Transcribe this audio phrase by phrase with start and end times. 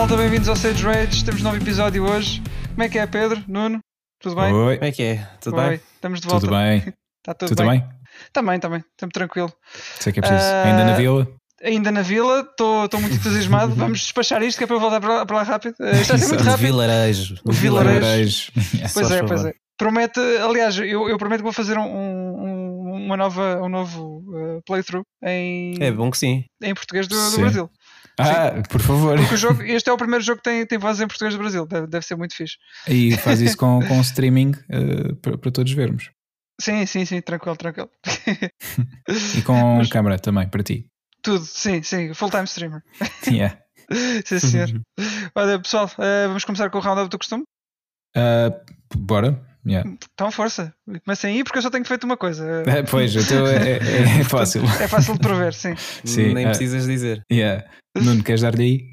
[0.00, 1.22] Olá malta, bem-vindos ao Sage Rage.
[1.22, 2.42] Temos um novo episódio hoje.
[2.70, 3.44] Como é que é, Pedro?
[3.46, 3.80] Nuno?
[4.18, 4.50] Tudo bem?
[4.50, 5.28] Oi, Como é que é?
[5.42, 5.80] Tudo Oi, bem?
[5.94, 6.40] Estamos de volta.
[6.46, 6.78] tudo bem?
[7.18, 7.66] Está tudo Tu bem?
[7.80, 7.84] também?
[8.32, 8.84] Também, também.
[8.92, 9.52] Estamos tranquilo.
[9.98, 10.42] Sei que é preciso.
[10.42, 11.28] Ah, Ainda na vila?
[11.62, 13.74] Ainda na vila, estou muito entusiasmado.
[13.76, 15.74] Vamos despachar isto que é para eu voltar para lá, para lá rápido.
[15.80, 16.62] Eh, Está a ser muito rápido.
[16.66, 17.34] vilarejo.
[17.44, 18.00] No Vilarejo.
[18.00, 18.52] Vilarejo.
[18.94, 19.28] Pois Só é, favor.
[19.28, 19.52] pois é.
[19.76, 24.60] Promete, aliás, eu, eu prometo que vou fazer um, um- uma nova, um novo eh,
[24.66, 26.44] playthrough em, É bom que sim.
[26.62, 27.38] em português do, do.
[27.38, 27.70] Brasil.
[28.20, 29.16] Ah, por favor.
[29.18, 31.38] Porque o jogo, este é o primeiro jogo que tem, tem voz em português do
[31.38, 31.66] Brasil.
[31.66, 32.56] Deve, deve ser muito fixe.
[32.88, 36.10] E faz isso com, com streaming eh, para, para todos vermos.
[36.60, 37.90] Sim, sim, sim, tranquilo, tranquilo.
[39.38, 40.86] E com Mas- câmara também, para ti.
[41.22, 42.82] Tudo, sim, sim, full-time streamer.
[43.26, 43.58] Yeah.
[44.24, 44.68] Sim, senhor.
[45.34, 47.44] Olha, pessoal, eh, vamos começar com o round-up do costume?
[48.16, 48.50] Ah,
[48.96, 49.40] bora.
[49.66, 49.90] Yeah.
[50.14, 50.74] Então, força.
[51.04, 52.62] Comecem aí porque eu só tenho feito uma coisa.
[52.62, 54.62] Ah, pois, então é, é- é fácil.
[54.80, 55.74] É fácil de prever, sim.
[56.04, 56.48] Sim, Nem ah.
[56.48, 57.24] precisas dizer.
[57.30, 57.66] Yeah.
[57.96, 58.90] Nuno, queres dar-lhe aí?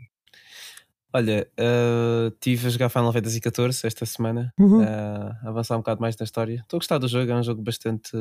[1.14, 4.54] Olha, uh, estive a jogar Final Fantasy XIV esta semana.
[4.60, 4.82] Uhum.
[4.84, 6.56] uh, avançar um bocado mais na história.
[6.62, 8.12] Estou a gostar do jogo, é um jogo bastante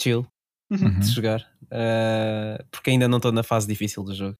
[0.00, 0.26] chill
[0.70, 0.98] Uhum.
[0.98, 1.46] de jogar.
[1.64, 4.36] uh, porque ainda não estou na fase difícil do jogo.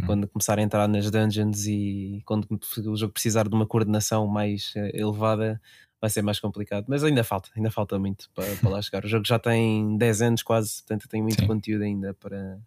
[0.00, 0.06] Uhum.
[0.06, 2.48] Quando começar a entrar nas dungeons e quando
[2.86, 5.60] o jogo precisar de uma coordenação mais eh, elevada,
[6.00, 6.86] vai ser mais complicado.
[6.88, 9.04] Mas ainda falta, ainda falta muito para, para lá chegar.
[9.04, 11.46] O jogo já tem 10 anos quase, portanto tem muito Sim.
[11.46, 12.58] conteúdo ainda para,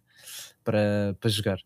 [0.64, 1.58] para, para jogar.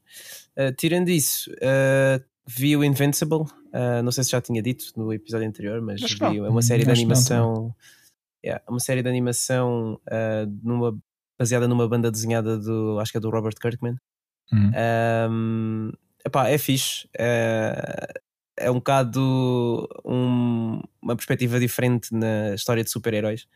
[0.56, 3.42] Uh, tirando isso, uh, vi o Invincible.
[3.42, 6.46] uh, não sei se já tinha dito no episódio anterior, mas Acho vi, não.
[6.46, 7.74] é uma série de Acho animação.
[8.44, 10.96] Yeah, uma série de animação uh, numa,
[11.36, 13.96] baseada numa banda desenhada do, acho que é do Robert Kirkman.
[14.52, 14.70] Uhum.
[15.30, 15.92] Um,
[16.24, 17.08] epá, é fixe.
[17.18, 18.06] É,
[18.58, 23.46] é um bocado um- uma perspectiva diferente na história de super-heróis.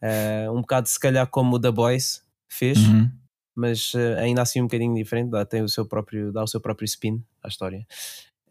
[0.00, 3.10] É, um bocado, se calhar, como o The Boys fez, Uhum.
[3.54, 5.30] mas eh, ainda assim um bocadinho diferente.
[5.30, 7.86] Dá, tem o seu próprio, dá o seu próprio spin à história.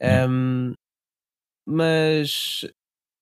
[0.01, 0.29] Hum.
[0.29, 0.73] Um,
[1.65, 2.65] mas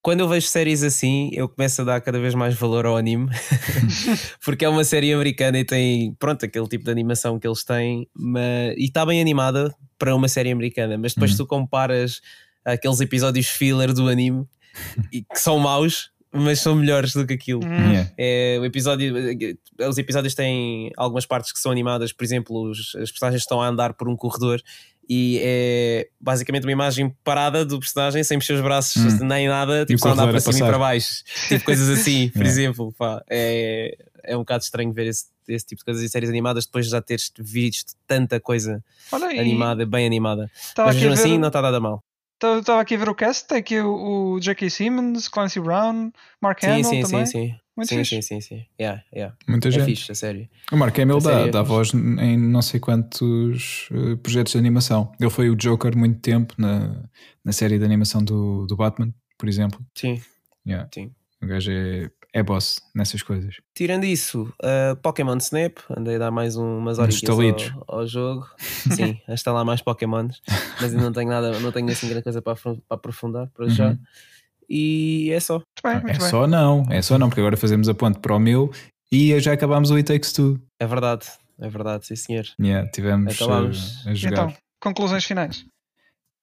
[0.02, 3.28] quando eu vejo séries assim, eu começo a dar cada vez mais valor ao anime,
[4.44, 8.08] porque é uma série americana e tem, pronto, aquele tipo de animação que eles têm,
[8.14, 11.36] mas, e está bem animada para uma série americana, mas depois Uhum.
[11.36, 12.20] tu comparas
[12.64, 14.44] aqueles episódios filler do anime
[15.12, 17.60] e que são maus, mas são melhores do que aquilo.
[17.64, 18.10] Hum, Yeah.
[18.16, 19.14] É, o episódio,
[19.88, 23.66] os episódios têm algumas partes que são animadas, por exemplo, os, as personagens estão a
[23.68, 24.60] andar por um corredor
[25.08, 29.26] e é basicamente uma imagem parada do personagem sem mexer os braços Hum.
[29.26, 30.68] nem nada, tipo só andar para cima e passar.
[30.70, 32.50] para baixo, tipo coisas assim, por Yeah.
[32.50, 32.94] exemplo.
[32.96, 36.64] pá, é, é um bocado estranho ver esse, esse tipo de coisas em séries animadas
[36.64, 40.48] depois de já teres visto tanta coisa Olha, e animada, bem animada.
[40.78, 42.02] Mas mesmo assim, ver- não está nada mal.
[42.58, 43.46] Estava- aqui a ver o cast.
[43.48, 44.68] Tem aqui o, o J.K.
[44.70, 46.10] Simmons, Clancy Brown,
[46.40, 47.26] Mark Sim, Hamill sim, também.
[47.26, 47.54] sim, sim.
[47.74, 48.22] Muito sim, fixe.
[48.22, 48.66] sim, sim, sim.
[48.78, 49.34] Yeah, yeah.
[49.48, 49.84] Muita É gente.
[49.86, 50.46] fixe, a sério.
[50.70, 54.58] O Mark Hamill dá, série é dá voz em não sei quantos eh, projetos de
[54.58, 55.10] animação.
[55.18, 57.02] Ele foi o Joker muito tempo na,
[57.42, 59.80] na série de animação do, do Batman, por exemplo.
[59.96, 60.20] Sim,
[60.66, 60.88] Yeah.
[60.94, 61.10] sim.
[61.42, 63.56] O gajo é, é boss nessas coisas.
[63.74, 68.48] Tirando isso, uh, Pokémon Snap, andei a dar mais um, umas horas ao, ao jogo.
[68.58, 70.40] Sim, a instalar mais Pokémons,
[70.80, 73.88] mas ainda não tenho nada, não tenho assim grande coisa para, para aprofundar para já.
[73.90, 73.98] Uhum.
[74.68, 75.54] E é só.
[75.54, 76.30] Muito bem, é muito bem.
[76.30, 78.72] só não, é só não, porque agora fazemos a ponte para o meu
[79.10, 80.58] e já acabámos o It Takes Two.
[80.80, 81.26] É verdade,
[81.60, 82.46] é verdade, sim senhor.
[82.58, 84.06] Yeah, tivemos Acabámos.
[84.06, 84.32] eh, a jogar.
[84.32, 85.66] Então, conclusões finais.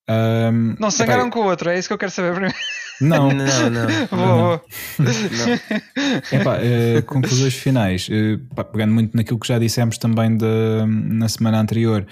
[0.08, 2.56] Ahm, Não se epá, zangaram com o outro, é isso que eu quero saber primeiro.
[3.00, 3.86] Não, Não, não.
[4.12, 4.60] Não.
[6.32, 8.08] Epá, eh, conclusões finais.
[8.10, 12.06] Eh, pá, pegando muito naquilo que já dissemos também da- na semana anterior,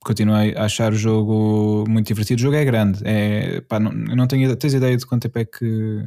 [0.00, 2.38] continuei a achar o jogo muito divertido.
[2.40, 3.00] O jogo é grande.
[3.04, 4.56] É, pá, não, eu não tenho ideia.
[4.56, 6.04] Tens ideia de quanto tempo é que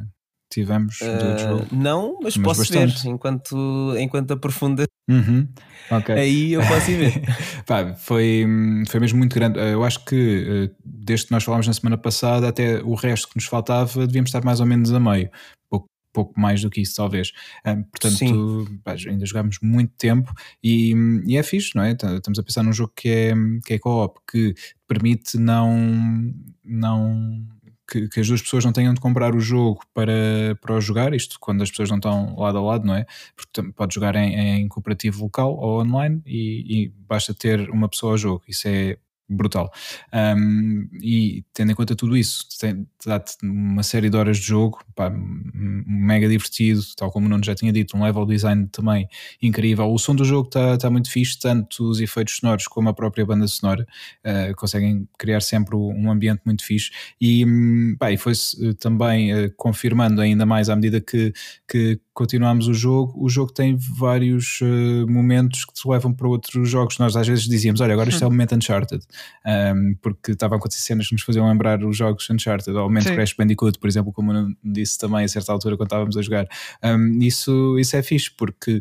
[0.54, 1.66] tivemos do Uh, jogo?
[1.72, 3.02] não, mas, Mas posso bastante.
[3.02, 4.84] ver enquanto, enquanto aprofunda.
[5.08, 5.46] Uhum.
[5.90, 6.14] Ok.
[6.14, 7.22] Aí eu posso ir ver.
[7.66, 8.46] Pá, foi,
[8.88, 9.58] foi mesmo muito grande.
[9.58, 13.28] Eh, Eu acho que eh, desde que nós falámos na semana passada até o resto
[13.28, 15.28] que nos faltava devíamos estar mais ou menos a meio.
[15.68, 17.32] Pouco, pouco mais do que isso, talvez.
[17.64, 20.32] Ah, portanto, pá, ainda jogámos muito tempo
[20.62, 20.94] e,
[21.26, 21.92] e é fixe, não é?
[21.92, 23.34] Estamos a pensar num jogo que é,
[23.66, 24.54] que é co-op, que
[24.88, 26.32] permite não.
[26.64, 27.44] não
[27.90, 31.14] que, que as duas pessoas não tenham de comprar o jogo para, para o jogar,
[31.14, 33.06] isto quando as pessoas não estão lado a lado, não é?
[33.36, 38.12] Porque pode jogar em, em cooperativo local ou online e, e basta ter uma pessoa
[38.12, 38.42] ao jogo.
[38.48, 38.96] Isso é
[39.28, 39.70] brutal.
[40.12, 42.44] Um, e tendo em conta tudo isso,
[43.04, 47.54] dá-te uma série de horas de jogo, pá, mega divertido, tal como o Nuno já
[47.54, 49.08] tinha dito, um level design também
[49.40, 49.92] incrível.
[49.92, 53.24] O som do jogo está tá muito fixe, tanto os efeitos sonoros como a própria
[53.24, 53.86] banda sonora,
[54.24, 56.90] uh, conseguem criar sempre um ambiente muito fixe.
[57.20, 61.32] E, hum, e foi-se uh, também uh, confirmando ainda mais à medida que,
[61.68, 66.70] que continuámos o jogo, o jogo tem vários uh, momentos que te levam para outros
[66.70, 66.96] jogos.
[66.98, 69.04] Nós às vezes dizíamos: Olha, agora isto é o momento Uncharted,
[69.44, 72.88] um, porque estavam a acontecer cenas que nos faziam lembrar os jogos Uncharted, ou o
[72.88, 73.14] momento Sim.
[73.14, 76.46] Crash Bandicoot, por exemplo, como eu disse também a certa altura quando estávamos a jogar.
[76.82, 78.80] Um, isso, isso é fixe, porque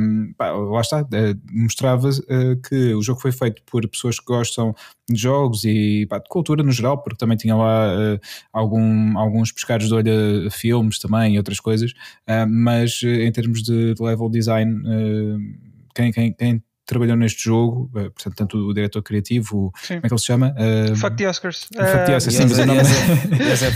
[0.00, 1.06] um, pá, lá está, uh,
[1.52, 4.74] mostrava uh, que o jogo foi feito por pessoas que gostam
[5.08, 7.90] de jogos e pá, de cultura no geral, porque também tinha lá
[8.52, 11.92] algum, alguns pescados de olho a filmes também e outras coisas,
[12.48, 12.69] mas
[13.04, 14.82] em termos de, de level design,
[15.94, 19.94] quem, quem, quem trabalhou neste jogo, eh, portanto, tanto o diretor criativo, sim.
[19.94, 20.54] como é que ele se chama?
[20.58, 21.60] Uh, Fuck the Oscars.
[21.62, 22.80] Fuck the Oscars, sim, mas o nome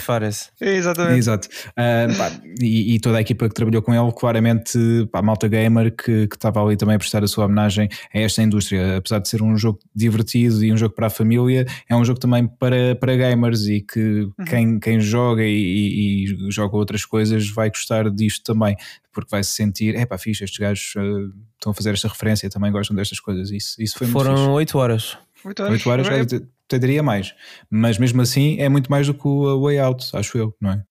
[0.02, 0.50] Fares.
[0.60, 1.18] Exatamente.
[1.18, 1.48] Exato.
[1.70, 4.78] Uh, pá, e, e, toda a equipa que trabalhou com ele, claramente,
[5.12, 8.42] pá, malta gamer que, que estava ali também a prestar a sua homenagem a esta
[8.42, 8.96] indústria.
[8.96, 12.18] Apesar de ser um jogo divertido e um jogo para a família, é um jogo
[12.18, 14.44] também para, para gamers e que uhum.
[14.48, 18.76] quem, quem joga e, e, e joga outras coisas vai gostar disto também
[19.14, 22.50] porque vai se sentir, é pá, fixe, estes gajos uh, estão a fazer esta referência,
[22.50, 23.50] também gostam destas coisas.
[23.50, 25.16] Isso, isso foi Foram 8 horas.
[25.44, 26.36] 8 horas, 8 horas é...
[26.66, 27.34] até diria mais,
[27.70, 30.82] mas mesmo assim é muito mais do que o Way Out, acho eu, não é?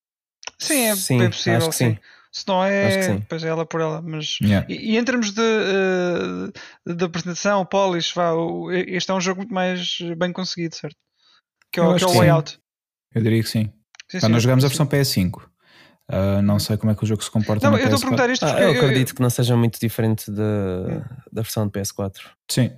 [0.60, 1.92] Sim, é sim, bem possível, acho que sim.
[1.96, 2.00] sim.
[2.32, 4.02] Se não é, pois é ela por ela.
[4.02, 4.66] Mas, yeah.
[4.68, 8.32] e, e, em termos de, uh, de apresentação, polish, vá,
[8.88, 10.98] este é um jogo muito mais bem conseguido, certo?
[11.72, 12.60] Que é, o, que é o Way Out.
[13.14, 13.72] Eu diria que sim.
[14.10, 15.44] sim, sim nós jogamos a versão PS5.
[16.14, 17.70] Uh, não sei como é que o jogo se comporta.
[17.70, 19.16] Não, eu estou a perguntar isto porque ah, eu acredito eu...
[19.16, 20.42] que não seja muito diferente de,
[21.32, 22.18] da versão de PS4.
[22.50, 22.72] Sim,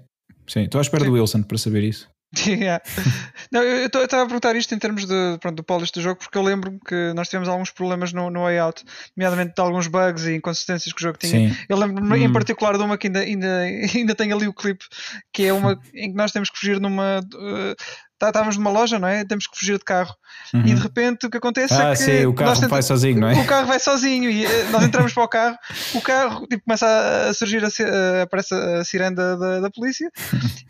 [0.47, 0.61] sim.
[0.61, 1.09] Estou à espera sim.
[1.09, 2.07] do Wilson para saber isso.
[2.45, 2.83] Yeah.
[3.51, 6.37] não, eu estava a perguntar isto em termos de, pronto, do polish do jogo, porque
[6.37, 8.83] eu lembro que nós tivemos alguns problemas no, no layout,
[9.15, 11.49] nomeadamente de alguns bugs e inconsistências que o jogo tinha.
[11.49, 11.57] Sim.
[11.69, 12.15] Eu lembro-me hum.
[12.15, 13.61] em particular de uma que ainda, ainda,
[13.95, 14.85] ainda tem ali o clipe,
[15.31, 17.19] que é uma em que nós temos que fugir numa.
[17.33, 17.75] Uh,
[18.27, 19.23] estávamos numa loja, não é?
[19.25, 20.15] Temos que fugir de carro.
[20.53, 20.61] Uhum.
[20.61, 21.97] E de repente o que acontece é ah, é que.
[21.97, 23.33] Sim, o carro vai sozinho, não é?
[23.39, 25.57] O carro vai sozinho e eh, nós entramos para o carro,
[25.93, 26.85] o carro tipo, começa
[27.29, 30.09] a surgir, a, aparece a sirene da, da, polícia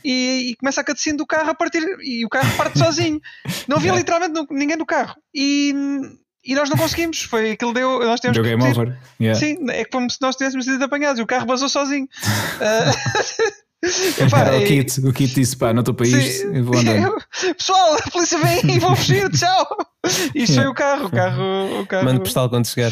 [0.03, 1.83] e, e, começa a cutscene do carro a partir.
[2.01, 3.19] E o carro parte sozinho.
[3.67, 5.15] Não havia literalmente ninguém do carro.
[5.33, 5.73] E.
[6.47, 8.01] E nós não conseguimos, foi aquilo deu.
[8.01, 8.95] Nós temos deu game over.
[9.19, 9.39] Yeah.
[9.39, 12.05] Sim, é como se nós tivéssemos sido apanhados e o carro basou sozinho.
[12.05, 13.55] uh,
[14.19, 17.15] Epá, Era o kit, o kit disse: pá, não estou para isto, eu vou andando.
[17.57, 19.77] Pessoal, a polícia vem e vou fugir, tchau.
[20.33, 21.81] Isto foi o carro, o carro.
[21.81, 22.05] O carro...
[22.05, 22.91] Mando postal quando chegar.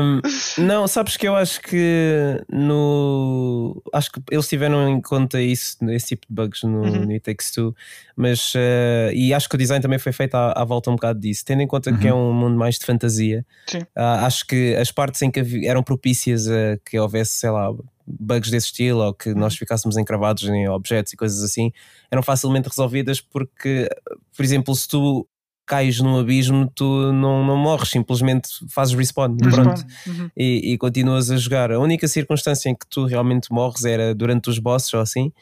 [0.00, 0.20] um,
[0.58, 3.82] não, sabes que eu acho que no.
[3.92, 7.06] Acho que eles tiveram em conta isso, esse tipo de bugs no, uhum.
[7.06, 7.74] no It Takes Two,
[8.16, 8.54] mas.
[8.54, 11.44] Uh, e acho que o design também foi feito à, à volta um bocado disso,
[11.44, 11.98] tendo em conta uhum.
[11.98, 12.30] que é uhum.
[12.30, 13.44] um mundo mais de fantasia.
[13.74, 17.70] Uh, acho que as partes em que eram propícias a que houvesse, sei lá
[18.18, 19.58] bugs desse estilo ou que nós uhum.
[19.58, 21.72] ficássemos encravados em objetos e coisas assim
[22.10, 23.88] eram facilmente resolvidas porque,
[24.36, 25.26] por exemplo, se tu
[25.70, 30.28] cais num abismo, tu não, não morres, simplesmente fazes respawn, pronto, uhum.
[30.36, 31.70] e, e, continuas a jogar.
[31.70, 35.32] A única circunstância em que tu realmente morres era durante os bosses ou assim.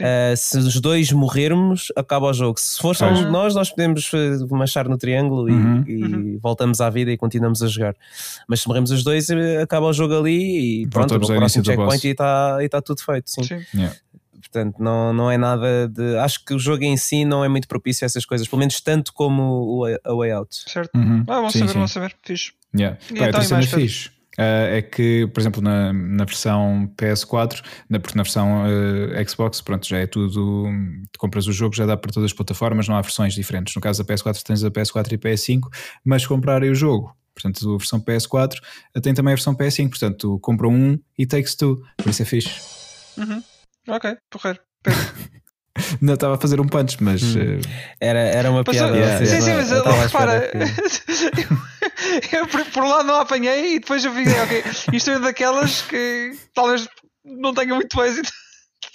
[0.00, 2.58] Uh, se os dois morrermos, acaba o jogo.
[2.58, 5.84] Se for só um de nós, nós podemos eh, marchar no triângulo uhum.
[5.86, 6.38] e, e uhum.
[6.42, 7.94] voltamos à vida e continuamos a jogar.
[8.48, 12.06] Mas se morremos os dois, eh, acaba o jogo ali e pronto, o próximo checkpoint
[12.06, 13.30] e está tá tudo feito.
[13.30, 13.42] Sim.
[13.42, 13.60] sim.
[13.74, 13.94] Yeah.
[14.54, 16.16] Portanto, não, não é nada de.
[16.18, 18.80] Acho que o jogo em si não é muito propício a essas coisas, pelo menos
[18.80, 20.70] tanto como o A Way Out.
[20.70, 20.94] Certo.
[20.94, 21.24] Uhum.
[21.26, 21.78] Ah, vamos sim, saber, sim.
[21.78, 22.14] vamos saber.
[22.22, 22.52] Fixe.
[22.72, 22.96] Yeah.
[23.10, 24.10] E Pá, então, outra cena fixe.
[24.38, 29.60] Uh, é que, por exemplo, na, na versão PS4, na, porque na versão uh, Xbox,
[29.60, 30.68] pronto, já é tudo.
[31.18, 33.74] compras o jogo, já dá para todas as plataformas, não há versões diferentes.
[33.74, 35.62] No caso da PS4, tens a PS4 e PS5,
[36.04, 37.12] mas comprarem o jogo.
[37.34, 38.54] Portanto, a versão PS4
[39.02, 39.88] tem também a versão PS5.
[39.88, 41.82] Portanto, compra um e takes two.
[41.96, 42.60] Por isso é fixe.
[43.18, 43.42] Uhum.
[43.88, 44.60] Ok, porreiro.
[46.00, 47.22] Não estava a fazer um punch, mas.
[47.22, 47.58] Hum.
[47.58, 47.60] Uh...
[48.00, 48.96] Era, era uma piada.
[48.96, 50.50] Yeah, sim, sim, mas eu, repara.
[50.54, 55.82] eu, eu, por, por lá não apanhei e depois eu vi, ok, isto é daquelas
[55.82, 56.88] que talvez
[57.24, 58.30] não tenha muito êxito.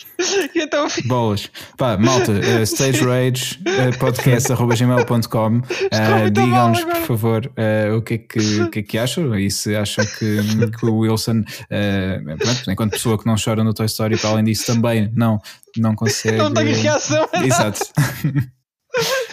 [0.55, 1.49] então Boas.
[1.77, 8.17] Pá, malta, uh, Stage Rage uh, podcast.gmail.com uh, Digam-nos, por favor, uh, o, que é
[8.17, 10.41] que, o que é que acham e se acham que,
[10.77, 14.43] que o Wilson, uh, pronto, enquanto pessoa que não chora no Toy Story, para além
[14.43, 15.39] disso, também não,
[15.77, 16.37] não consegue.
[16.37, 17.27] Não tem reação.
[17.43, 17.79] Exato.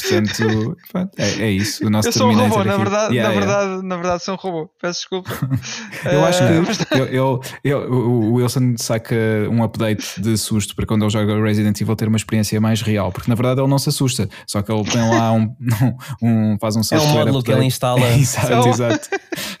[0.00, 0.76] Portanto,
[1.18, 1.86] é, é, isso.
[1.86, 3.82] O nosso eu sou um robô, na verdade, yeah, na, verdade yeah.
[3.82, 4.70] na verdade sou um robô.
[4.80, 5.30] Peço desculpa.
[6.10, 9.14] eu acho que eu, eu, eu, o Wilson saca
[9.50, 13.12] um update de susto para quando ele joga Resident Evil ter uma experiência mais real,
[13.12, 15.54] porque na verdade ele não se assusta, só que ele tem lá um,
[16.22, 17.08] um faz um software.
[17.08, 18.00] É um módulo que ele instala.
[18.10, 19.08] É, exato, exato.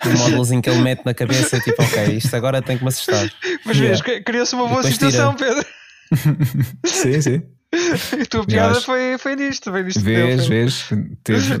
[0.06, 3.30] um módulozinho que ele mete na cabeça, tipo, ok, isto agora tem que me assustar.
[3.64, 4.02] Mas yeah.
[4.02, 5.64] vês, criou-se uma boa situação, Pedro.
[6.84, 7.42] sim, sim.
[8.20, 8.86] a tua piada acho...
[8.86, 10.00] foi, foi nisto, foi nisto.
[10.00, 10.88] Vês, vês,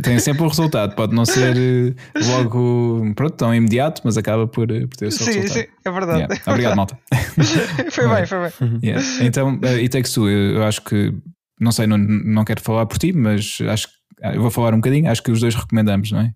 [0.02, 0.94] tem sempre o um resultado.
[0.96, 1.94] Pode não ser eh,
[2.26, 5.62] logo pronto, tão imediato, mas acaba por, eh, por ter o seu sim, resultado.
[5.62, 6.18] Sim, é verdade.
[6.18, 6.42] Yeah.
[6.44, 6.98] É Obrigado, malta.
[7.90, 8.80] foi bem, foi bem.
[8.82, 9.04] Yeah.
[9.24, 11.14] Então, uh, e Takes Two, eu acho que,
[11.60, 14.78] não sei, não, não quero falar por ti, mas acho que eu vou falar um
[14.78, 16.32] bocadinho, acho que os dois recomendamos, não é?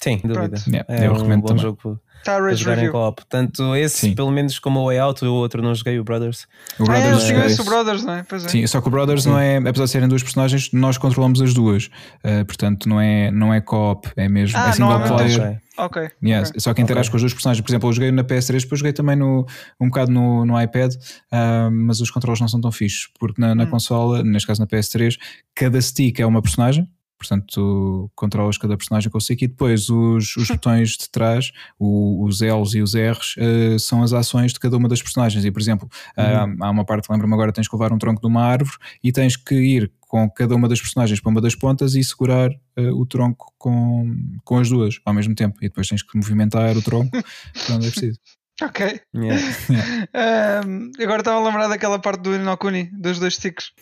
[0.00, 0.56] Sim, dúvida.
[0.68, 1.62] Yeah, é eu um recomendo bom também.
[1.62, 3.22] jogo para jogar em co-op.
[3.28, 4.14] Tanto esse, Sim.
[4.14, 6.46] pelo menos como o Way Out, o outro não joguei, o Brothers.
[6.78, 8.24] O Brothers ah, é, o Brothers, não é?
[8.28, 8.48] Pois é.
[8.48, 9.30] Sim, só que o Brothers Sim.
[9.30, 11.86] não é, apesar de serem duas personagens, nós controlamos as duas.
[12.24, 15.60] Uh, portanto, não é, não é co-op, é mesmo ah, é single não, player.
[15.78, 16.02] Ok.
[16.22, 16.50] Yes.
[16.50, 16.60] okay.
[16.60, 17.12] Só que interage okay.
[17.12, 17.62] com as duas personagens.
[17.62, 19.46] Por exemplo, eu joguei na PS3, depois joguei também no,
[19.80, 23.54] um bocado no, no iPad, uh, mas os controles não são tão fixos, porque na,
[23.54, 23.70] na hum.
[23.70, 25.16] consola, neste caso na PS3,
[25.54, 26.88] cada stick é uma personagem
[27.22, 31.52] portanto tu controlas cada personagem com o stick e depois os, os botões de trás,
[31.78, 35.44] o, os L's e os R's, uh, são as ações de cada uma das personagens.
[35.44, 36.54] E por exemplo, uhum.
[36.54, 39.12] uh, há uma parte, lembro-me agora, tens que levar um tronco de uma árvore e
[39.12, 43.00] tens que ir com cada uma das personagens para uma das pontas e segurar uh,
[43.00, 44.14] o tronco com,
[44.44, 45.56] com as duas ao mesmo tempo.
[45.60, 47.10] E depois tens que movimentar o tronco
[47.66, 48.18] quando é preciso.
[48.62, 49.00] Ok.
[49.14, 49.42] Yeah.
[49.70, 50.08] Yeah.
[50.64, 53.72] Um, agora estava a lembrar daquela parte do Inokuni, dos dois sticks.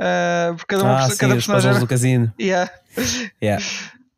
[0.00, 1.70] Uh, porque cada, uma, ah, cada sim, personagem.
[1.72, 2.32] Os do casino.
[2.40, 2.72] Yeah.
[3.42, 3.64] Yeah.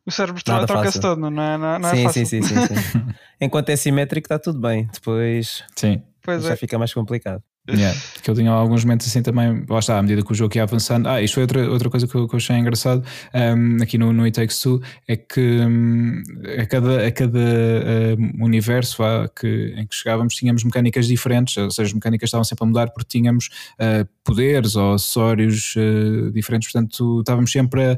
[0.05, 2.25] O cérebro troca-se todo, não é, não, não sim, é fácil.
[2.25, 3.05] Sim, sim, sim, sim.
[3.39, 4.89] Enquanto é simétrico está tudo bem.
[4.93, 6.01] Depois sim.
[6.41, 6.55] já é.
[6.55, 7.43] fica mais complicado.
[7.69, 10.53] Yeah, que eu tinha alguns momentos assim também, lá está, à medida que o jogo
[10.53, 11.07] ia avançando.
[11.07, 14.11] Ah, isto foi outra, outra coisa que eu, que eu achei engraçado um, aqui no,
[14.11, 16.21] no It Takes Two, é que um,
[16.59, 17.39] a cada, a cada
[18.41, 22.65] universo vá, que, em que chegávamos tínhamos mecânicas diferentes, ou seja, as mecânicas estavam sempre
[22.65, 23.47] a mudar porque tínhamos
[23.79, 27.97] uh, poderes ou acessórios uh, diferentes, portanto estávamos sempre a.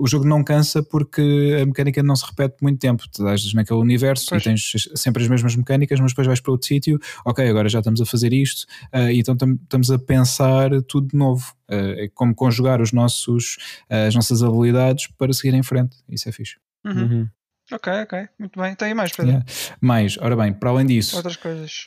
[0.00, 3.02] O jogo não cansa porque a mecânica não se repete muito tempo.
[3.12, 4.42] Tu estás naquele universo pois.
[4.42, 7.80] e tens sempre as mesmas mecânicas, mas depois vais para outro sítio, ok, agora já
[7.80, 12.08] estamos a fazer isto isto, uh, então estamos a pensar tudo de novo, uh, é
[12.14, 13.56] como conjugar os nossos,
[13.90, 16.56] uh, as nossas habilidades para seguir em frente, isso é fixe.
[16.84, 17.02] Uhum.
[17.02, 17.28] Uhum.
[17.72, 18.74] Ok, ok, muito bem.
[18.74, 19.30] Tem mais, Pedro?
[19.30, 19.46] Yeah.
[19.80, 21.84] Mais, ora bem, para além disso, outras coisas.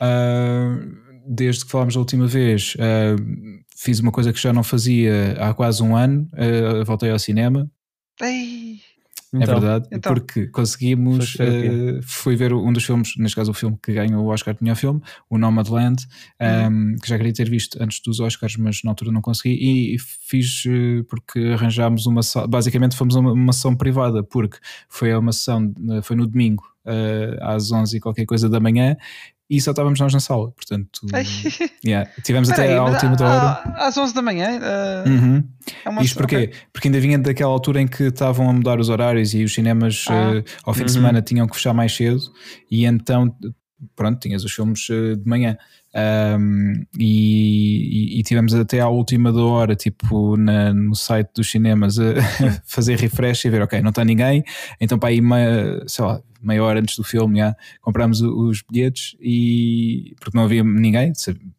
[1.27, 2.75] desde que falámos da última vez,
[3.75, 6.27] fiz uma coisa que já não fazia há quase um ano,
[6.86, 7.69] voltei ao cinema.
[8.19, 8.79] Ei.
[9.39, 11.35] É então, é verdade, então, porque conseguimos.
[11.35, 14.63] Uh, fui ver um dos filmes, neste caso o filme que ganhou o Oscar de
[14.63, 16.03] melhor filme, o Nomadland,
[16.39, 16.51] um, uhum.
[16.51, 19.55] ehm, que já queria ter visto antes dos Oscars, mas na altura não consegui.
[19.55, 22.21] E, e fiz uh, porque arranjámos uma.
[22.47, 24.57] Basicamente fomos uma, uma sessão privada, porque
[24.89, 25.73] foi uma sessão,
[26.03, 26.63] foi no domingo.
[27.41, 28.95] Às 11 e qualquer coisa da manhã
[29.49, 31.01] e só estávamos nós na sala, portanto
[31.85, 32.09] yeah.
[32.23, 35.43] tivemos até à última hora às 11 da manhã uh, uhum.
[35.83, 36.01] é uma...
[36.01, 36.35] Isto porquê?
[36.35, 36.53] Okay.
[36.73, 40.05] Porque ainda vinha daquela altura em que estavam a mudar os horários e os cinemas
[40.09, 40.37] ah.
[40.37, 40.85] uh, ao fim uhum.
[40.87, 42.21] de semana tinham que fechar mais cedo
[42.71, 43.35] e então
[43.95, 45.57] pronto, tinhas os filmes uh, de manhã
[45.95, 51.97] um, e, e, tivemos até à última da hora, tipo na, no site dos cinemas,
[51.97, 52.15] a
[52.67, 54.43] fazer refresh e ver, ok, não está ninguém,
[54.81, 55.21] então para aí,
[55.87, 60.63] sei lá, meia hora antes do filme, já, comprámos os bilhetes e porque não havia
[60.63, 61.13] ninguém,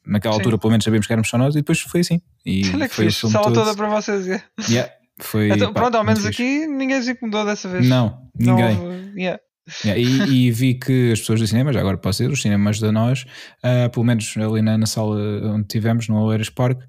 [0.06, 0.40] naquela Sim.
[0.40, 2.20] altura pelo menos sabíamos que éramos só nós, e depois foi assim.
[2.44, 4.26] E Olha que foi fixe, sala toda para vocês.
[4.26, 4.44] Yeah.
[4.68, 7.86] yeah foi, então, pá, pronto, ao menos aqui ninguém se incomodou dessa vez.
[7.88, 8.76] Não, ninguém.
[8.76, 9.40] Não, yeah.
[9.84, 12.78] Yeah, e, e, vi que as pessoas do cinema, já agora posso dizer, os cinemas
[12.78, 13.26] da nós,
[13.64, 16.80] uh, pelo menos ali na, na, sala onde tivemos, no Oeiras Park,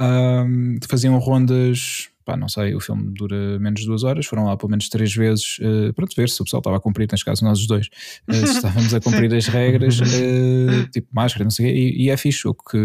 [0.00, 2.08] uh, faziam rondas.
[2.24, 5.14] Pá, não sei, o filme dura menos de duas horas, foram lá pelo menos três
[5.14, 7.88] vezes uh, para ver se o pessoal estava a cumprir, neste caso nós os dois,
[8.28, 12.04] uh, se estávamos a cumprir as regras, uh, tipo máscara, não sei o quê, e,
[12.04, 12.78] e é fixe, o que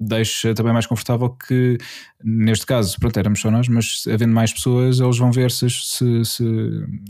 [0.00, 1.76] deixa também mais confortável que,
[2.22, 6.24] neste caso, pronto, éramos só nós, mas havendo mais pessoas, eles vão ver se, se,
[6.24, 6.44] se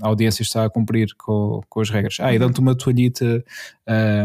[0.01, 2.17] a audiência está a cumprir com, com as regras.
[2.21, 2.41] Ah, e uhum.
[2.41, 3.45] dão-te uma toalhita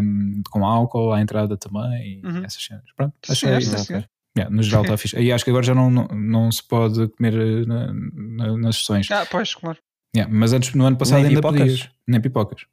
[0.01, 2.46] um, com álcool à entrada também, e uhum.
[2.46, 2.86] essas cenas.
[2.96, 4.03] Pronto, achei sim, sim.
[4.38, 5.20] Yeah, no geral está fixe.
[5.20, 8.78] E acho que agora já não, não, não se pode comer eh, na, na, nas
[8.78, 9.10] sessões.
[9.12, 9.78] Ah, pois, claro.
[10.16, 11.60] Yeah, mas antes, no ano passado, nem ainda pipocas.
[11.60, 11.90] podias.
[12.08, 12.66] Nem pipocas.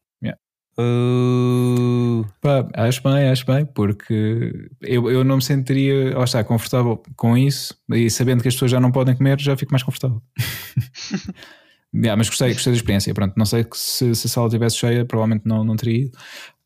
[0.78, 2.24] Uh...
[2.40, 7.36] Pá, acho bem, acho bem, porque eu, eu não me sentiria, lá está, confortável com
[7.36, 10.22] isso e sabendo que as pessoas já não podem comer, já fico mais confortável.
[11.94, 13.12] yeah, mas gostei, gostei da experiência.
[13.12, 16.18] Pronto, não sei se, se a sala estivesse cheia, provavelmente não, não teria ido,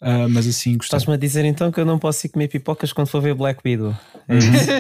[0.05, 0.97] uh, mas assim gostei.
[0.97, 3.61] Estás-me a dizer então que eu não posso ir comer pipocas quando for ver Black
[3.65, 3.95] Widow?
[4.29, 4.71] É isso,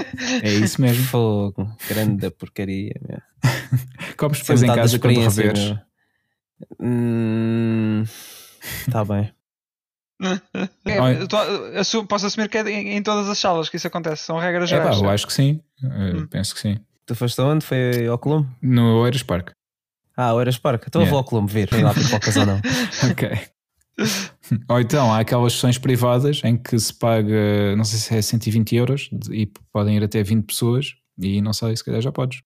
[0.42, 1.04] é isso mesmo.
[1.04, 2.94] Fogo, grande porcaria.
[4.16, 5.74] Comes depois em casa quando reveres.
[6.80, 8.04] Hum...
[8.86, 9.32] Está bem.
[10.86, 14.38] É, tô, posso assumir que é em, em, todas as salas que isso acontece, são
[14.38, 14.98] regras é, gerais.
[14.98, 16.26] Pá, eu acho que sim, hum.
[16.30, 16.78] penso que sim.
[17.04, 17.64] Tu foste aonde?
[17.64, 18.48] Foi ao Colombo?
[18.62, 19.50] No Oeiras Park.
[20.16, 20.84] Ah, Oeiras Park.
[20.86, 21.08] Então yeah.
[21.08, 22.60] eu vou ao Colombo ver, tem lá pipocas ou não.
[23.10, 23.40] ok.
[24.68, 28.76] ou então há aquelas sessões privadas em que se paga, não sei se é 120
[28.76, 32.42] euros e podem ir até 20 pessoas E não sei, se calhar já podes.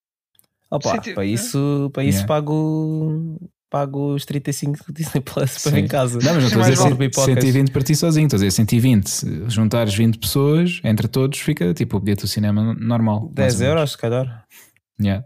[0.70, 2.28] Opa, Sim, para isso, para isso yeah.
[2.28, 3.38] pago
[3.70, 5.78] pago os 35 Disney Plus para Sim.
[5.78, 6.18] em casa.
[6.18, 9.06] Não, mas não estou a dizer 120 para ti sozinho, estou a dizer 120.
[9.08, 13.30] Se juntares 20 pessoas, entre todos, fica tipo o bilhete do cinema normal.
[13.32, 14.46] 10 euros, se calhar.
[15.00, 15.24] Yeah.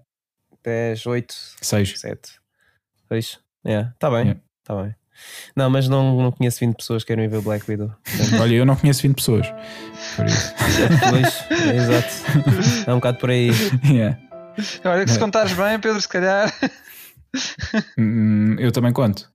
[0.65, 2.21] 10, 8, 6, 7,
[3.09, 3.39] 6.
[3.67, 4.41] Yeah, tá bem, yeah.
[4.65, 4.95] tá bem.
[5.55, 7.93] Não, mas não, não conheço 20 pessoas que querem ver Black Widow.
[8.41, 9.47] Olha, eu não conheço 20 pessoas.
[10.17, 10.55] Por isso.
[11.11, 12.85] Pois, é, exato.
[12.87, 13.51] É um bocado por aí.
[13.85, 14.19] Yeah.
[14.85, 16.53] Olha, que se contares bem, Pedro, se calhar.
[17.99, 19.31] Hum, eu também conto.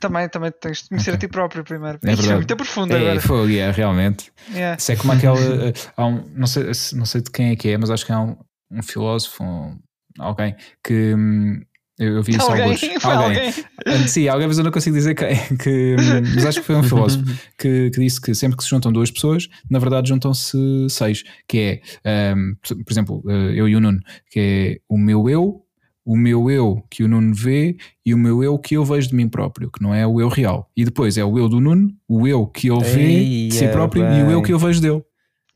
[0.00, 1.16] Também, também tens de conhecer okay.
[1.16, 1.98] a ti próprio primeiro.
[2.02, 2.30] É, verdade.
[2.30, 3.20] é muito profundo é, agora.
[3.20, 4.32] Foi, é, realmente.
[4.50, 4.76] Yeah.
[4.78, 5.38] Isso é como aquela.
[5.38, 6.64] Eh, há um, não, sei,
[6.94, 8.36] não sei de quem é que é, mas acho que há um,
[8.70, 9.78] um filósofo, um,
[10.18, 11.14] alguém, que.
[11.14, 11.62] Hum,
[12.00, 12.82] eu, eu vi isso alguém, alguns.
[13.04, 13.52] Alguém.
[13.86, 14.08] alguém.
[14.08, 15.36] Sim, alguém, mas eu não consigo dizer quem.
[15.60, 15.94] Que,
[16.34, 17.22] mas acho que foi um filósofo
[17.58, 20.56] que, que, disse que sempre que se juntam duas pessoas, na verdade juntam-se
[20.88, 21.22] seis.
[21.46, 22.54] Que é, um,
[22.84, 25.62] por exemplo, eh, eu e o Nuno, que é o meu eu,
[26.04, 29.14] o meu eu que o Nuno vê e o meu eu que eu vejo de
[29.14, 30.70] mim próprio, que não é o eu real.
[30.74, 33.68] E depois é o eu do Nuno, o eu que ele vê Eia, de si
[33.68, 34.20] próprio bem.
[34.20, 35.02] e o eu que eu vejo dele.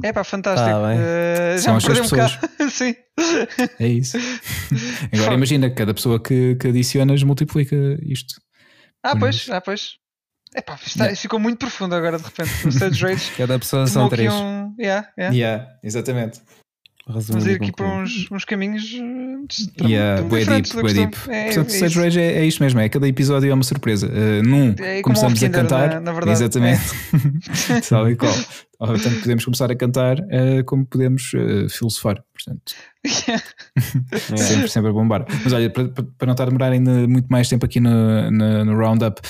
[0.02, 0.68] É pá, fantástico.
[0.68, 2.10] Ah, uh, São as pessoas.
[2.10, 2.92] Um Sim.
[3.78, 4.18] É isso.
[5.14, 8.34] Agora imagina que cada pessoa que, que adicionas multiplica isto.
[9.00, 9.96] Ah, pois, ah, pois.
[10.52, 11.16] É pá, yeah.
[11.16, 12.50] ficou muito profundo agora de repente.
[12.64, 13.30] No Stage Rates.
[13.36, 14.32] Cada pessoa são três.
[14.32, 14.72] Um...
[14.78, 15.36] Yeah, yeah.
[15.36, 16.40] yeah, exatamente.
[17.06, 21.14] Vamos ir aqui para uns, uns caminhos uh, yeah, bué deep, bué deep.
[21.28, 24.06] É, Portanto, é Sage Rage é, é isto mesmo, é cada episódio é uma surpresa.
[24.06, 26.82] Uh, num é começamos a cantar, na, na verdade, exatamente,
[27.70, 27.80] é.
[27.86, 28.32] tal e qual.
[28.78, 32.22] Tanto podemos começar a cantar uh, como podemos uh, filosofar.
[32.32, 32.74] Portanto,
[34.36, 35.24] sempre, sempre a bombar.
[35.42, 38.64] Mas olha, para, para não estar a demorar ainda muito mais tempo aqui no, no,
[38.64, 39.20] no Roundup,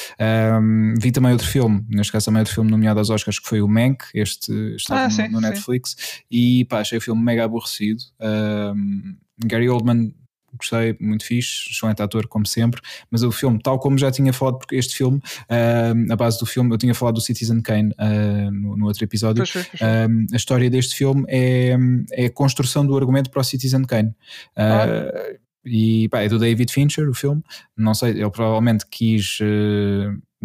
[0.61, 3.61] um, vi também outro filme, neste caso também outro filme nomeado aos Oscars, que foi
[3.61, 6.23] o Mank, este está ah, no, no, Netflix, sim.
[6.31, 8.03] e pá, achei o filme mega aborrecido.
[8.21, 10.15] Um, Gary Oldman
[10.57, 12.81] gostei, muito fixe, excelente ator, como sempre.
[13.11, 16.47] Mas o filme, tal como já tinha falado, porque este filme, uh, a base do
[16.47, 19.39] filme, eu tinha falado do Citizen Kane uh, no, no, outro episódio.
[19.39, 19.89] Pois foi, pois foi.
[19.89, 21.77] Uh, a história deste filme é,
[22.13, 24.15] é a construção do argumento para o Citizen Kane.
[24.57, 25.35] Ah.
[25.67, 27.43] E pá, é do David Fincher, o filme.
[27.75, 29.39] Não sei, ele provavelmente quis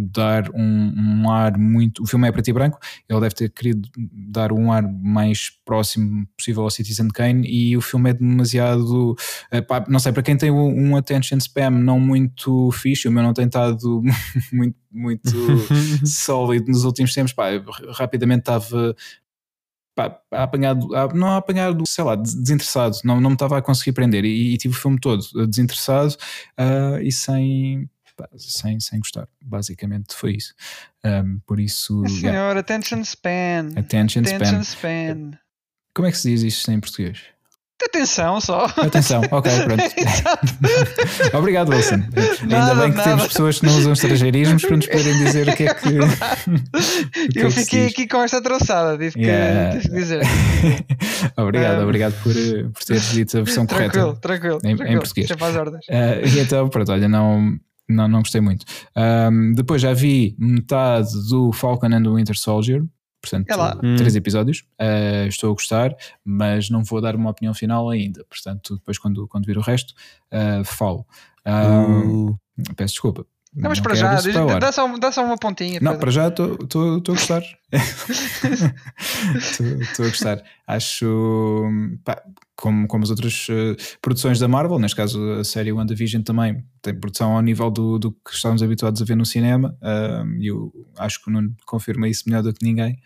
[0.08, 2.04] dar um, um, ar muito.
[2.04, 6.28] O filme é preto e branco, ele deve ter querido dar um ar mais próximo
[6.38, 9.16] possível ao Citizen Kane e o filme é demasiado.
[9.52, 13.24] Eh, pá, não sei, para quem tem um attention spam não muito fixe, o meu
[13.24, 14.02] não tem estado
[14.52, 15.32] muito, muito
[16.06, 17.50] sólido nos últimos tempos, pá,
[17.94, 18.96] rapidamente estava
[20.32, 24.58] apanhado, não apanhado, sei lá, desinteressado, não, não me estava a conseguir prender e, e
[24.58, 26.16] tive o filme todo desinteressado
[26.60, 27.90] uh, e sem
[28.38, 29.28] sem, sem gostar.
[29.42, 30.54] Basicamente foi isso.
[31.04, 32.06] Um, por isso.
[32.08, 32.60] Senhor, yeah.
[32.60, 33.70] attention span.
[33.76, 34.64] Attention, attention span.
[34.64, 35.40] span.
[35.94, 37.20] Como é que se diz isto em português?
[37.82, 38.66] Atenção só.
[38.66, 39.84] Atenção, ok, pronto.
[41.34, 42.04] Obrigado, Wilson.
[42.46, 43.10] Nada, Ainda bem que nada.
[43.10, 45.90] temos pessoas que não usam estrangeirismos para nos poderem dizer o que é que.
[47.32, 49.80] que Eu é fiquei aqui com esta troçada, tive que, yeah.
[49.80, 50.22] tive que dizer.
[51.38, 51.84] obrigado, um...
[51.84, 52.34] obrigado por,
[52.74, 54.22] por teres dito a versão tranquilo, correta.
[54.22, 54.90] Tranquilo, em, tranquilo.
[54.90, 55.30] Em português.
[55.32, 57.58] Uh, e então, pronto, olha, não
[57.90, 58.66] não, não gostei muito.
[58.96, 62.86] Um, depois já vi metade do Falcon and the Winter Soldier,
[63.22, 64.64] portanto, é três episódios.
[64.80, 68.24] Uh, estou a gostar, mas não vou dar uma opinião final ainda.
[68.30, 69.94] Portanto, depois, quando, quando vir o resto,
[70.32, 71.06] uh, falo.
[71.46, 72.38] Uh.
[72.76, 73.26] Peço desculpa.
[73.56, 74.14] Não, mas para já,
[74.60, 75.80] dá só, dá só uma pontinha.
[75.82, 76.56] Não, para já estou
[76.96, 77.42] a gostar.
[79.36, 80.44] Estou a gostar.
[80.68, 81.64] Acho.
[82.04, 82.22] Pá,
[82.56, 86.94] como, como as outras uh, produções da Marvel, neste caso a série WandaVision também tem
[86.94, 89.78] produção ao nível do, do que estamos habituados a ver no cinema,
[90.40, 93.00] e eu acho que o Nuno confirma isso melhor do que ninguém.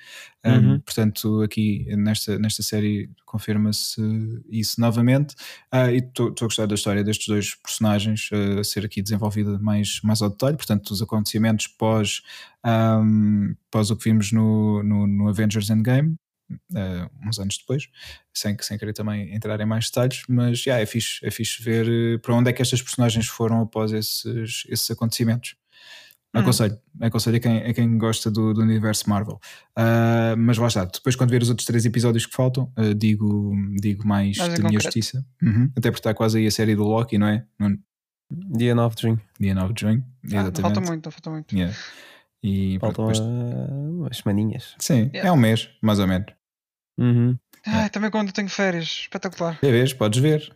[0.46, 0.80] Um, uhum.
[0.80, 4.02] Portanto, aqui nesta, nesta série confirma-se
[4.50, 5.34] isso novamente.
[5.74, 9.58] Uh, e estou a gostar da história destes dois personagens uh, a ser aqui desenvolvida
[9.60, 12.22] mais, mais ao detalhe, portanto, os acontecimentos pós,
[12.66, 16.16] um, pós o que vimos no, no, no Avengers Endgame,
[16.52, 17.88] uh, uns anos depois,
[18.34, 21.88] sem, sem querer também entrar em mais detalhes, mas yeah, é, fixe, é fixe ver
[21.88, 25.56] uh, para onde é que estas personagens foram após esses, esses acontecimentos.
[26.36, 26.40] Hum.
[26.40, 29.40] Aconselho, aconselho a quem, a quem gosta do, do universo Marvel.
[29.78, 33.54] Uh, mas lá está, depois quando ver os outros três episódios que faltam, uh, digo,
[33.80, 35.24] digo mais da minha justiça.
[35.42, 35.70] Uhum.
[35.76, 37.46] Até porque está quase aí a série do Loki, não é?
[38.32, 39.22] Dia 9 de junho.
[39.40, 40.62] Dia 9 de junho, ah, exatamente.
[40.62, 41.56] Falta muito, falta muito.
[41.56, 41.78] Yeah.
[42.44, 43.20] E Faltam depois...
[43.20, 44.76] umas semaninhas.
[44.78, 45.30] Sim, yeah.
[45.30, 46.28] é um mês, mais ou menos.
[47.00, 47.38] Uhum.
[47.66, 49.58] Ah, também quando tenho férias, espetacular.
[49.62, 50.54] É vês, podes ver.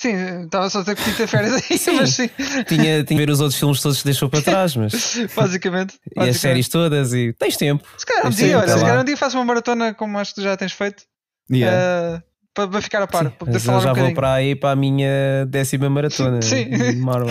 [0.00, 1.92] Sim, estava só a ter que ter férias aí, sim.
[1.92, 2.30] mas sim.
[2.66, 4.92] Tinha, tinha que ver os outros filmes todos que deixou para trás, mas.
[5.36, 6.00] basicamente, basicamente.
[6.16, 7.86] E as séries todas e tens tempo.
[7.98, 10.40] Se calhar um dia, olha, se calhar um dia faço uma maratona como acho que
[10.42, 11.04] já tens feito.
[11.52, 12.16] Yeah.
[12.16, 13.24] Uh, para, ficar a par.
[13.24, 16.42] Sim, para poder falar eu já um vou para aí para a minha décima maratona
[16.42, 16.66] Sim.
[16.96, 17.28] Marvel.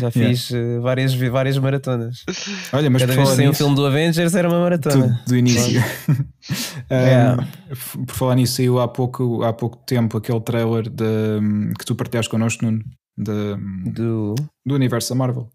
[0.00, 0.80] já fiz yeah.
[0.80, 2.24] várias, várias maratonas.
[2.72, 5.20] Olha, mas Cada vez sem o filme do Avengers era uma maratona.
[5.24, 5.80] Do, do início.
[6.08, 6.14] um,
[6.90, 7.48] yeah.
[8.06, 12.30] Por falar nisso, saiu há pouco, há pouco tempo aquele trailer de, que tu partilhaste
[12.30, 12.82] connosco, Nuno,
[13.16, 14.34] de, do...
[14.66, 15.48] do universo da Marvel.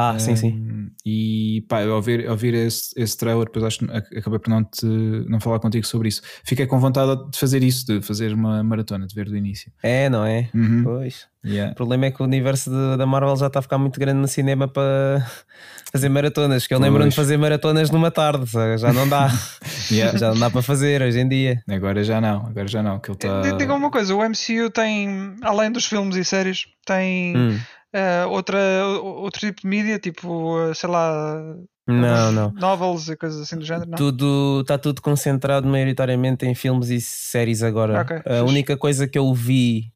[0.00, 0.90] Ah, um, sim, sim.
[1.04, 3.84] E pá, ao ouvir, ao ouvir esse, esse trailer, depois acho
[4.16, 4.86] acabei por não, te,
[5.26, 6.22] não falar contigo sobre isso.
[6.44, 9.72] Fiquei com vontade de fazer isso, de fazer uma maratona, de ver do início.
[9.82, 10.50] É, não é?
[10.54, 10.84] Uhum.
[10.84, 11.26] Pois.
[11.44, 11.72] Yeah.
[11.72, 14.20] O problema é que o universo de, da Marvel já está a ficar muito grande
[14.20, 15.26] no cinema para
[15.90, 16.64] fazer maratonas.
[16.64, 18.46] Que eu lembro-me de fazer maratonas numa tarde,
[18.78, 19.32] já não dá.
[19.90, 20.16] yeah.
[20.16, 21.60] Já não dá para fazer hoje em dia.
[21.68, 23.00] Agora já não, agora já não.
[23.00, 23.40] Que ele tá...
[23.56, 27.36] Diga uma coisa: o MCU tem, além dos filmes e séries, tem.
[27.36, 27.58] Hum
[27.94, 28.58] uh, outra,
[29.02, 32.50] outro tipo de mídia, tipo, uh, sei lá, não, não.
[32.52, 33.90] novels e coisas assim do género?
[33.90, 33.96] Não?
[33.96, 38.02] Tudo está tudo concentrado maioritariamente em filmes e séries agora.
[38.02, 39.90] Okay, a única coisa que eu vi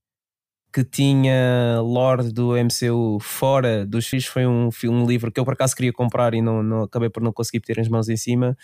[0.72, 5.52] que tinha lore do MCU fora dos filhos foi um, um livro que eu por
[5.52, 8.56] acaso queria comprar e não, não acabei por não conseguir ter as mãos em cima,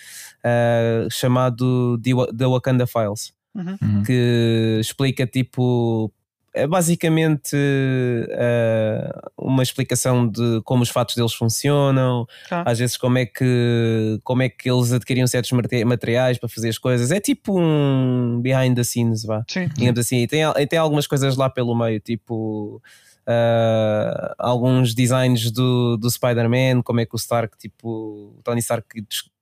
[0.43, 3.35] uh, chamado The Wakanda Files.
[3.55, 3.77] Uhum.
[3.83, 4.03] uhum.
[4.05, 6.11] Que explica tipo
[6.59, 12.65] é basicamente uh, uma explicação de como os fatos deles funcionam, ah.
[12.67, 16.79] às vezes como é, que, como é que eles adquiriam certos materiais para fazer as
[16.79, 17.11] coisas.
[17.13, 19.45] É tipo um behind the scenes, vá.
[19.49, 19.69] Sim.
[19.77, 20.23] Digamos assim.
[20.23, 22.83] E tem, e tem algumas coisas lá pelo meio, tipo.
[23.29, 28.89] Uh, alguns designs do, do Spider-Man, como é que o Stark, tipo, o Tony Stark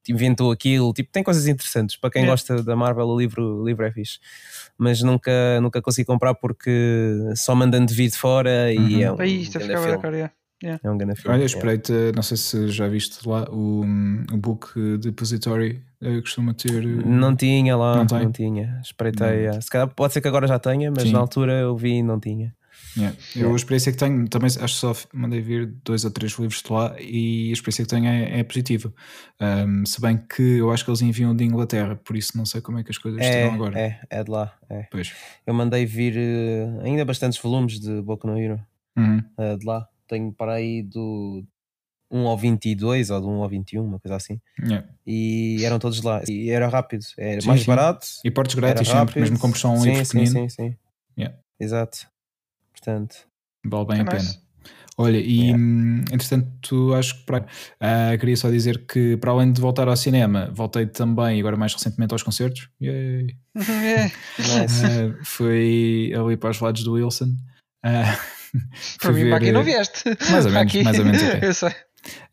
[0.09, 1.97] inventou aquilo, tipo, tem coisas interessantes.
[1.97, 4.19] Para quem gosta da Marvel, o livro, o livro é fixe
[4.79, 6.71] mas nunca, nunca consegui comprar porque
[7.35, 8.89] só mandando vir de fora uhum.
[8.89, 9.49] e é um, Aí.
[9.49, 10.81] Cara, yeah.
[10.83, 11.37] É um grande filme.
[11.37, 13.85] Olha, espreita, não sei se já viste lá o,
[14.33, 16.83] o Book Depository eh, costuma ter.
[16.83, 18.81] Eh, não tinha lá, não, não tinha.
[18.83, 19.49] Espreitei.
[19.49, 19.61] Não.
[19.61, 21.13] Se calhar pode ser que agora já tenha, mas Sim.
[21.13, 22.55] na altura eu vi e não tinha.
[22.97, 23.17] Yeah.
[23.35, 26.63] Eu a experiência que tenho, também acho que só mandei vir dois ou três livros
[26.63, 28.93] de lá e a experiência que tenho é, é positiva.
[29.41, 32.61] Um, se bem que eu acho que eles enviam de Inglaterra, por isso não sei
[32.61, 33.79] como é que as coisas é, estão agora.
[33.79, 34.57] É, é de lá.
[34.71, 34.85] É.
[34.91, 35.13] Pois.
[35.47, 38.61] Eu mandei vir uh, ainda bastantes volumes de Boku no Hero
[38.97, 39.23] uhum.
[39.39, 39.87] uh, de lá.
[40.09, 41.45] Tenho para aí do
[42.11, 44.41] 1 ao 22 ou do 1 ao 21, uma coisa assim.
[44.59, 44.87] Yeah.
[45.07, 46.23] E eram todos lá.
[46.29, 47.67] E era rápido, era sim, mais sim.
[47.67, 48.07] barato.
[48.25, 49.21] E portos grátis sempre, rápido.
[49.21, 50.49] mesmo compres só um sim, livro sim, pequenino.
[50.49, 50.77] Sim, sim,
[51.19, 51.35] Yeah.
[51.59, 52.07] Exato.
[52.79, 53.17] Portanto,
[53.65, 54.23] vale bem é a pena.
[54.23, 54.47] Nice.
[54.99, 55.59] Olha, e yeah.
[55.59, 59.97] Hum, entretanto, acho que para, uh, queria só dizer que para além de voltar ao
[59.97, 62.71] cinema, voltei também, agora mais recentemente, aos concertos.
[62.81, 63.37] Yay!
[63.69, 64.13] yeah.
[64.39, 64.87] nice.
[64.87, 67.37] uh, foi ali para os lados do Wilson.
[67.87, 70.03] Uh, para mim, ver, para aqui não vieste.
[70.31, 71.23] Mais ou menos, mais ou menos.
[71.43, 71.71] Eu sei.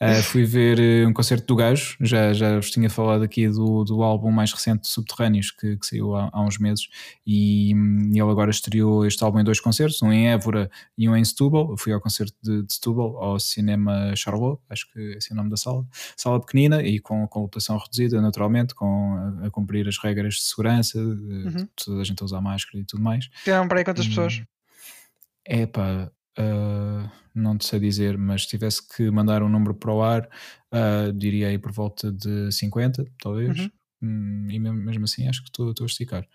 [0.02, 3.84] Uh, fui ver uh, um concerto do Gajo, já, já vos tinha falado aqui do,
[3.84, 6.88] do álbum mais recente Subterrâneos, que, que saiu há, há, uns meses,
[7.26, 11.16] e, um, ele agora estreou este álbum em dois concertos, um em Évora e um
[11.16, 11.72] em Setúbal.
[11.72, 15.38] Eu fui ao concerto de, de Setúbal, ao Cinema Charlot, acho que esse é o
[15.38, 19.88] nome da sala, sala pequenina e com, com lotação reduzida, naturalmente, com, a, a cumprir
[19.88, 21.68] as regras de segurança, uhum.
[21.76, 23.30] toda a gente a usar máscara e tudo mais.
[23.44, 24.44] Tiveram para aí quantas pessoas?
[25.46, 29.94] É pá, Uh, não te sei dizer, mas se tivesse que mandar um número para
[29.94, 30.28] o ar,
[30.74, 33.60] uh, diria aí por volta de 50, talvez.
[33.60, 33.72] Uhum.
[34.02, 36.28] Hum, e mesmo, mesmo, assim acho que estou, estou a esticar.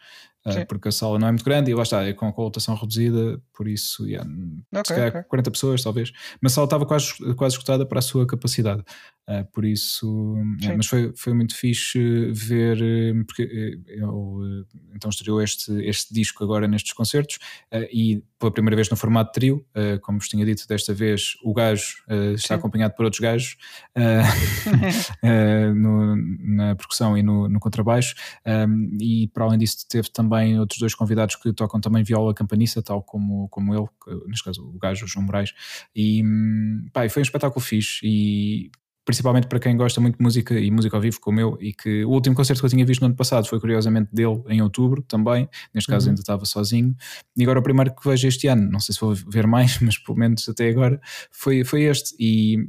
[0.56, 2.74] Uh, porque a sala não é muito grande e lá está, é com a lotação
[2.74, 4.28] reduzida, por isso, yeah,
[4.72, 5.22] okay, se calhar okay.
[5.24, 6.12] 40 pessoas talvez.
[6.40, 8.82] Mas a sala estava quase, quase esgotada para a sua capacidade.
[9.28, 15.11] Uh, por isso, é, mas foi, foi muito fixe ver, eh, porque ele eh, então
[15.11, 17.37] estreou este, este disco agora nestes concertos
[17.70, 21.34] uh, e pela primeira vez no formato trio, uh, como vos tinha dito, desta vez
[21.44, 21.96] o gajo
[22.37, 22.58] está Sim.
[22.58, 23.58] acompanhado por outros gajos
[25.74, 28.14] no, na percussão e no, no contrabaixo,
[28.46, 32.83] um, e para além disso teve também outros dois convidados que tocam também viola campanista,
[32.83, 33.87] tal como, como ele,
[34.27, 35.53] neste caso o gajo, o João Moraes,
[35.94, 38.01] e hum, pá, foi um espetáculo fixe.
[38.05, 38.70] E
[39.09, 42.05] principalmente para quem gosta muito de música e música ao vivo como eu, e que
[42.05, 45.01] o último concerto que eu tinha visto no ano passado foi curiosamente dele em outubro
[45.01, 46.11] também, neste caso uhum.
[46.11, 46.94] ainda estava sozinho,
[47.35, 49.96] e agora o primeiro que vejo este ano, não sei se vou ver mais, mas
[49.96, 52.68] pelo menos até agora, foi, foi este, e,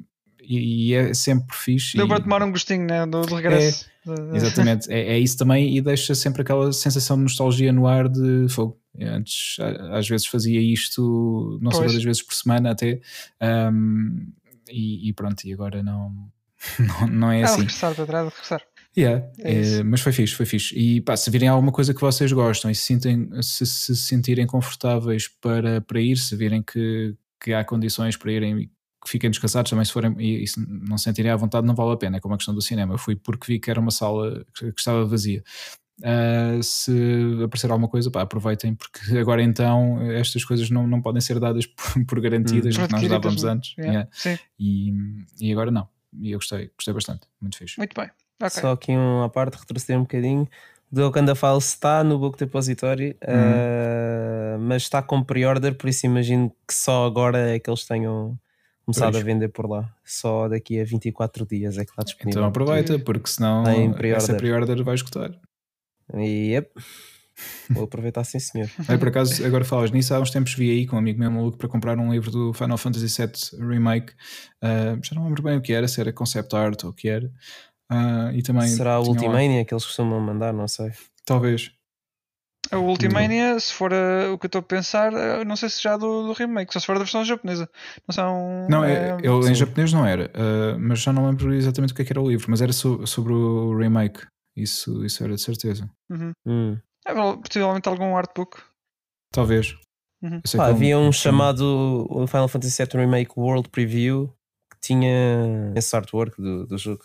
[0.57, 1.95] e é sempre fixe.
[1.95, 3.85] Deu para tomar um gostinho né, do, do regresso.
[4.07, 8.09] É, exatamente, é, é, isso também e deixa sempre aquela sensação de nostalgia no ar
[8.09, 8.79] de fogo.
[8.99, 9.57] Antes
[9.91, 12.99] às vezes fazia isto, não sei quantas vezes por semana até,
[13.71, 14.27] um,
[14.69, 16.11] e, e, pronto, e agora não,
[16.79, 17.61] não, não é, é assim.
[17.61, 18.61] regressar para trás, regressar.
[18.97, 20.75] Yeah, é é, mas foi fixe, foi fixe.
[20.75, 24.47] E pá, se virem alguma coisa que vocês gostam e se, sentem, se, se sentirem
[24.47, 28.69] confortáveis para, para ir, se virem que, que há condições para irem
[29.03, 31.93] que fiquem descansados também se forem e, e se não sentirem à vontade não vale
[31.93, 32.93] a pena, é como a questão do cinema.
[32.93, 35.43] Eu fui porque vi que era uma sala que, que estava vazia
[35.99, 36.93] Uh, se
[37.43, 41.65] aparecer alguma coisa, pá, aproveitem, porque agora então estas coisas não, não podem ser dadas
[41.67, 42.87] por, por garantidas hum.
[42.87, 43.77] que nós dávamos antes.
[43.77, 44.07] Yeah.
[44.25, 44.41] Yeah.
[44.57, 44.93] E,
[45.41, 45.87] e agora não.
[46.21, 47.77] E eu gostei, gostei bastante, muito fixe.
[47.77, 48.09] Muito bem.
[48.41, 48.61] Okay.
[48.61, 50.47] Só aqui uma parte, retroceder um bocadinho.
[50.91, 54.55] Wakanda Files está no Book Depository, uhum.
[54.55, 58.39] uh, mas está com pre-order, por isso imagino que só agora é que eles tenham
[58.89, 59.23] começado pois.
[59.23, 59.89] a vender por lá.
[60.03, 62.41] Só daqui a 24 dias é que está disponível.
[62.41, 65.31] Então aproveita, porque senão pre essa pre-order vai escutar.
[66.13, 66.71] Yep.
[67.69, 68.69] Vou aproveitar sim, senhor.
[68.87, 71.31] Aí, por acaso, agora falas nisso, há uns tempos vi aí com um amigo meu
[71.31, 74.11] maluco para comprar um livro do Final Fantasy VII Remake.
[74.61, 77.07] Uh, já não lembro bem o que era, se era concept art ou o que
[77.07, 77.27] era.
[77.91, 80.91] Uh, e também Será o Ultimania que eles costumam mandar, não sei.
[81.25, 81.71] Talvez.
[82.71, 85.81] A Ultimania, se for uh, o que eu estou a pensar, uh, não sei se
[85.81, 87.69] já do, do, remake, só se for da versão japonesa.
[88.07, 88.67] Não são.
[88.69, 90.31] Não, é, eu, em japonês não era,
[90.79, 93.05] mas já não lembro exatamente o que, é que era o livro, mas era so,
[93.07, 94.21] sobre o remake.
[94.55, 95.89] Isso, isso era de certeza.
[96.09, 96.31] Uhum.
[96.45, 96.77] Hum.
[97.07, 98.57] É, possivelmente algum artbook.
[99.31, 99.75] Talvez.
[100.21, 100.41] Uhum.
[100.57, 104.33] Ah, havia um chamado Final Fantasy VII Remake World Preview
[104.69, 107.03] que tinha esse artwork do, do jogo.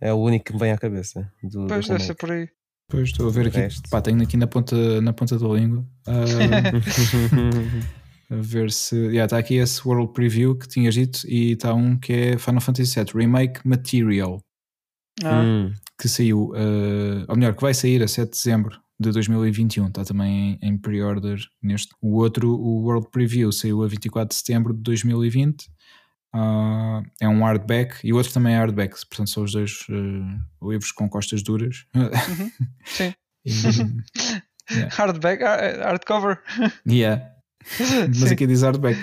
[0.00, 1.32] É o único que me vem à cabeça.
[1.42, 2.48] Do, pois do deve ser por aí.
[2.88, 3.58] Pois estou a ver aqui.
[3.90, 5.84] Pá, tenho aqui na ponta, na ponta da língua.
[6.06, 6.76] Uh,
[8.30, 8.96] a ver se.
[8.96, 12.60] Yeah, está aqui esse World Preview que tinhas dito e está um que é Final
[12.60, 14.40] Fantasy VII Remake Material.
[15.24, 15.42] Ah.
[15.42, 15.72] Hum.
[15.98, 19.88] Que saiu, uh, ou melhor, que vai sair a 7 de dezembro de 2021.
[19.88, 21.88] Está também em, em pre-order neste.
[22.00, 25.66] O outro, o World Preview, saiu a 24 de setembro de 2020
[26.36, 30.68] Uh, é um hardback e o outro também é hardback, portanto são os dois uh,
[30.68, 31.86] livros com costas duras.
[31.94, 32.50] Uhum.
[32.84, 33.14] Sim.
[33.46, 33.52] e,
[34.70, 34.94] yeah.
[34.94, 36.42] Hardback, hardcover.
[36.86, 37.24] Yeah.
[38.08, 38.34] Mas Sim.
[38.34, 39.00] aqui diz hardback.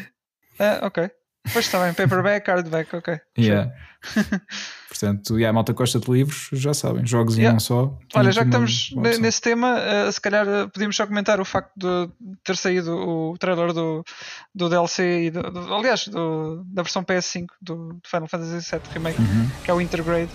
[0.60, 1.10] Uh, ok.
[1.52, 3.20] Pois está bem, paperback, hardback, ok.
[3.38, 3.72] Yeah.
[4.88, 7.50] Portanto, e a malta gosta de livros, já sabem, jogos yeah.
[7.50, 7.98] e não só.
[8.14, 11.72] Olha, já que estamos nesse tema, uh, se calhar uh, podíamos só comentar o facto
[11.76, 12.10] de
[12.44, 14.06] ter saído o trailer do,
[14.54, 18.82] do DLC e do, do, aliás do, da versão PS5 do, do Final Fantasy VII
[18.94, 19.50] Remake, uhum.
[19.64, 20.30] que é o Intergrade.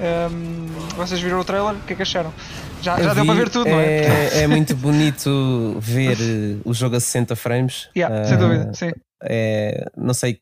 [0.00, 1.74] Um, ehm, vocês viram o trailer?
[1.74, 2.32] O que é que acharam?
[2.80, 4.38] Já, já deu para ver tudo, é, não é?
[4.38, 7.90] É, é muito bonito ver eh, o jogo a 60 frames.
[7.94, 8.90] Yeah, uh, sem dúvida, sim.
[9.22, 10.40] É, não sei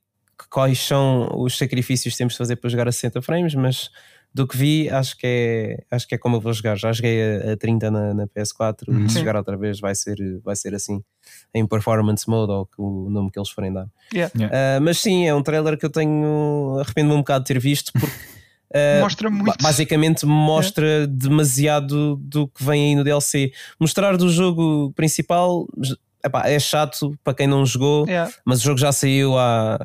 [0.50, 3.90] quais são os sacrifícios que temos de fazer para jogar a 60 frames, mas
[4.32, 6.76] do que vi, acho que é, acho que é como eu vou jogar.
[6.76, 9.06] Já joguei a, a 30 na, na PS4 uhum.
[9.06, 11.02] e se jogar outra vez vai ser, vai ser assim,
[11.54, 13.88] em performance mode ou o nome que eles forem dar.
[14.12, 14.32] Yeah.
[14.36, 14.56] Yeah.
[14.56, 17.92] Uh, mas sim, é um trailer que eu tenho arrependo-me um bocado de ter visto
[17.92, 18.16] porque.
[18.70, 19.62] Uh, mostra muito.
[19.62, 21.12] Basicamente mostra yeah.
[21.12, 23.50] demasiado do que vem aí no DLC.
[23.80, 25.66] Mostrar do jogo principal
[26.24, 28.06] epá, é chato para quem não jogou,
[28.44, 29.78] mas o jogo já saiu há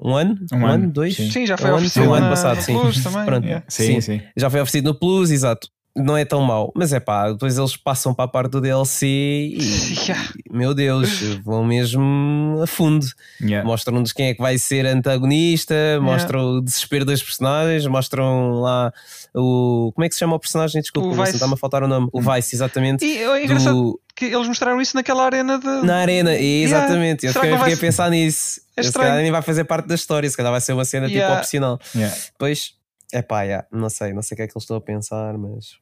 [0.00, 0.38] um ano?
[0.52, 1.16] Um, um ano, ano, dois?
[1.16, 2.78] Sim, já foi um oferecido ano, no, passado, no sim.
[2.78, 3.24] Plus também.
[3.24, 3.64] Pronto, yeah.
[3.68, 5.68] sim, sim, sim, Já foi oferecido no Plus, exato.
[5.96, 9.06] Não é tão mau, mas é pá, depois eles passam para a parte do DLC
[9.06, 9.58] e,
[10.06, 10.32] yeah.
[10.50, 13.04] meu Deus, vão mesmo a fundo.
[13.40, 13.66] Yeah.
[13.66, 18.92] Mostram-nos quem é que vai ser antagonista, mostram o desespero das personagens, mostram lá
[19.34, 19.90] o.
[19.94, 20.80] Como é que se chama o personagem?
[20.80, 22.08] Desculpa, está-me a faltar o nome.
[22.12, 23.04] O Vice, exatamente.
[23.04, 23.74] E é engraçado.
[23.74, 25.86] Do, que eles mostraram isso naquela arena de.
[25.86, 27.26] Na arena, exatamente.
[27.26, 27.48] Yeah.
[27.48, 28.60] Eu fiquei a pensar nisso.
[28.76, 31.06] É se calhar nem vai fazer parte da história, se calhar vai ser uma cena
[31.06, 31.34] tipo, yeah.
[31.34, 31.80] tipo opcional.
[31.94, 32.16] Yeah.
[32.38, 32.74] Pois,
[33.12, 33.66] é pá, yeah.
[33.70, 35.78] não sei, não sei o que é que eles estão a pensar, mas.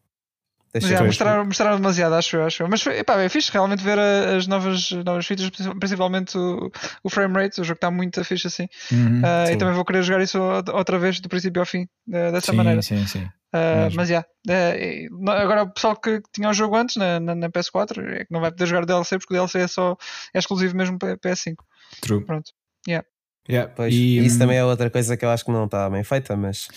[0.72, 2.68] Deixa já, mostraram, mostraram demasiado, acho eu, acho eu.
[2.68, 6.70] Mas epá, é fixe realmente ver as novas, novas features, principalmente o,
[7.02, 7.60] o frame rate.
[7.60, 8.68] O jogo está muito fixe assim.
[8.92, 12.50] Uhum, uh, e também vou querer jogar isso outra vez, do princípio ao fim, dessa
[12.50, 12.82] sim, maneira.
[12.82, 13.26] Sim, sim.
[13.54, 17.34] Uh, mas já, yeah, uh, agora o pessoal que tinha o jogo antes na, na,
[17.34, 19.96] na, PS4 é que não vai poder jogar o DLC porque o DLC é só
[20.34, 21.54] é exclusivo mesmo para PS5.
[22.02, 22.24] True.
[22.24, 22.52] Pronto.
[22.86, 23.06] Yeah.
[23.48, 23.72] Yeah.
[23.74, 26.04] Pois, e, isso hum, também é outra coisa que eu acho que não está bem
[26.04, 26.68] feita, mas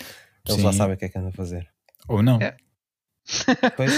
[0.48, 1.68] eles já sabem o que é que andam a fazer.
[2.08, 2.38] Ou não.
[3.30, 3.70] Yeah.
[3.76, 3.92] Pois,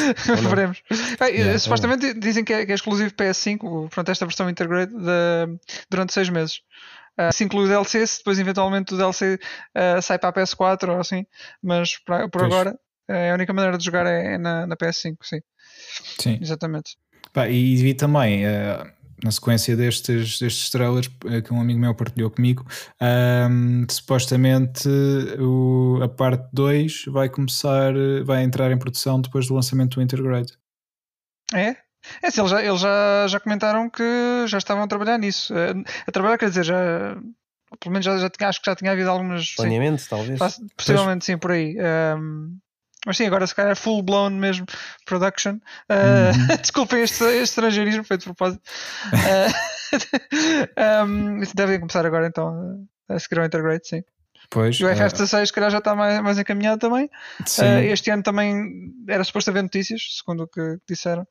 [0.50, 0.83] Veremos.
[1.20, 6.12] Yeah, supostamente dizem que é, que é, exclusivo PS5, pronto, esta versão integrate de, durante
[6.12, 6.61] 6 meses.
[7.18, 9.38] Uh, se inclui o DLC, se depois eventualmente o DLC
[9.76, 11.24] uh, sai para a PS4 ou assim,
[11.62, 12.78] mas por, por agora
[13.09, 15.40] uh, a única maneira de jogar é, é na, na, PS5, sim.
[16.18, 16.38] Sim.
[16.40, 16.96] Exatamente.
[17.33, 18.44] Pá, e vi também,
[19.22, 21.08] na sequência destes, destes trailers
[21.44, 22.66] que um amigo meu partilhou comigo,
[23.00, 24.88] um, supostamente
[25.38, 27.92] o, a parte 2 vai começar,
[28.24, 30.52] vai entrar em produção depois do lançamento do Intergrade.
[31.54, 31.76] É?
[32.20, 34.02] É assim, eles, já, eles já, já comentaram que
[34.46, 35.54] já estavam a trabalhar nisso.
[35.54, 35.74] A, eh,
[36.06, 37.16] a trabalhar, quer dizer, já,
[37.78, 39.54] pelo menos já, já tinha, acho que já tinha havido algumas.
[39.54, 40.38] Planeamento, sim, talvez.
[40.76, 41.24] Possivelmente, pois.
[41.24, 41.76] sim, por aí.
[42.16, 42.58] Um,
[43.07, 44.67] mas sim, agora se calhar full blown mesmo
[45.05, 45.59] production.
[45.88, 46.57] Uh, uhum.
[46.61, 48.62] Desculpem este, este estrangeirismo, foi de propósito.
[49.12, 54.03] Uh, um, devem começar agora então a seguir ao Integrate, sim.
[54.51, 57.07] Pois, e o FF16 se calhar já está mais, mais encaminhado também.
[57.41, 61.27] Uh, este ano também era suposto haver notícias, segundo o que disseram.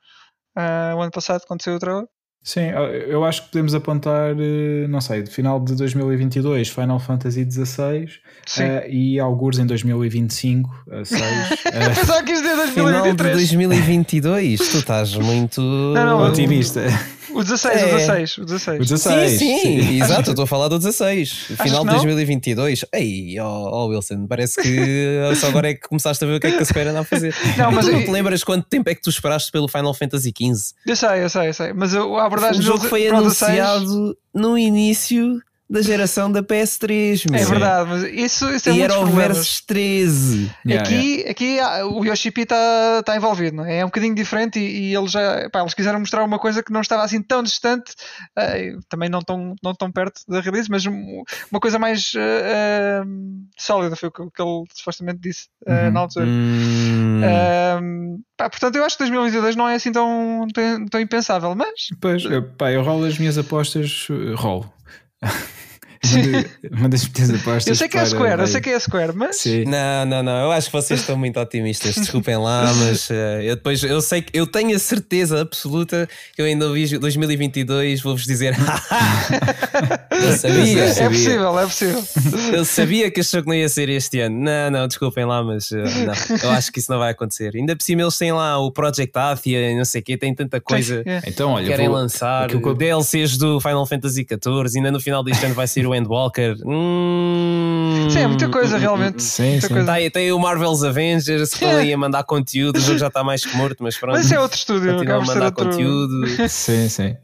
[0.57, 2.05] Uh, o ano passado, quando saiu o trailer.
[2.43, 2.69] Sim,
[3.07, 8.05] eu acho que podemos apontar, eh, não sei, de final de 2022 Final Fantasy XVI
[8.05, 11.21] uh, e alguns em 2025, uh, 6.
[11.21, 12.71] Uh, Pensava que isto é 2023.
[12.73, 16.81] Final de 2022, tu estás muito não, não, otimista.
[17.29, 17.85] O 16, é.
[17.85, 18.77] o 16, o 16.
[18.77, 19.31] O 16.
[19.31, 20.01] Sim, sim, sim.
[20.01, 21.29] exato, eu estou a falar do 16.
[21.61, 22.85] Final de 2022.
[22.93, 26.47] Ei, oh, oh, Wilson, parece que só agora é que começaste a ver o que
[26.47, 27.35] é que a Square anda a fazer.
[27.57, 30.33] Não, mas tu não te lembras quanto tempo é que tu esperaste pelo Final Fantasy
[30.35, 30.73] XV?
[30.85, 31.73] Eu sei, eu sei, eu sei.
[31.73, 37.31] Mas a abordagem O jogo foi anunciado no início da geração da PS3.
[37.31, 37.39] Meu.
[37.39, 40.51] É verdade, mas isso, isso é E era o Versus 13.
[40.65, 41.23] Yeah, aqui,
[41.55, 41.75] yeah.
[41.75, 43.77] aqui o Yoshipi está tá envolvido, não é?
[43.77, 46.73] é um bocadinho diferente e, e eles já pá, eles quiseram mostrar uma coisa que
[46.73, 47.93] não estava assim tão distante,
[48.37, 53.47] uh, também não tão, não tão perto da release, mas uma coisa mais uh, uh,
[53.57, 55.91] sólida foi o que, que ele supostamente disse uhum.
[55.91, 56.25] na altura.
[56.27, 58.19] Hum.
[58.35, 61.87] Pá, portanto, eu acho que 2022 não é assim tão, tão, tão impensável, mas.
[62.01, 62.23] Pois,
[62.57, 64.69] pá, eu rolo as minhas apostas, rolo.
[66.71, 67.67] uma das minhas apostas.
[67.67, 69.37] Eu sei que é Square, eu sei que é Square, mas.
[69.37, 69.65] Sim.
[69.65, 70.45] Não, não, não.
[70.45, 71.93] Eu acho que vocês estão muito otimistas.
[71.95, 76.41] Desculpem lá, mas uh, eu depois eu sei que eu tenho a certeza absoluta que
[76.41, 78.01] eu ainda vi 2022.
[78.01, 78.55] Vou-vos dizer,
[80.11, 80.85] eu sabia.
[80.85, 82.03] É possível, é possível.
[82.51, 84.39] Eu sabia que este jogo não ia ser este ano.
[84.39, 87.51] Não, não, desculpem lá, mas uh, não, eu acho que isso não vai acontecer.
[87.55, 90.59] Ainda por cima eles têm lá o Project Athia, não sei o quê, tem tanta
[90.59, 91.03] coisa.
[91.05, 91.21] É.
[91.27, 91.97] Então, olha, querem vou...
[91.97, 92.73] lançar eu...
[92.73, 94.77] DLCs do Final Fantasy XIV.
[94.77, 96.57] Ainda no final deste ano vai ser o o Endwalker.
[96.65, 99.21] Hum, sim, é muita coisa realmente.
[99.21, 99.67] Sim, sim.
[99.67, 99.85] Coisa.
[99.85, 102.77] Tá, tem o Marvel's Avengers que estão aí a mandar conteúdo.
[102.77, 104.15] O jogo já está mais que morto, mas pronto.
[104.15, 105.65] Mas é outro estúdio, continua a mandar outro...
[105.65, 106.49] conteúdo.
[106.49, 107.15] sim, sim.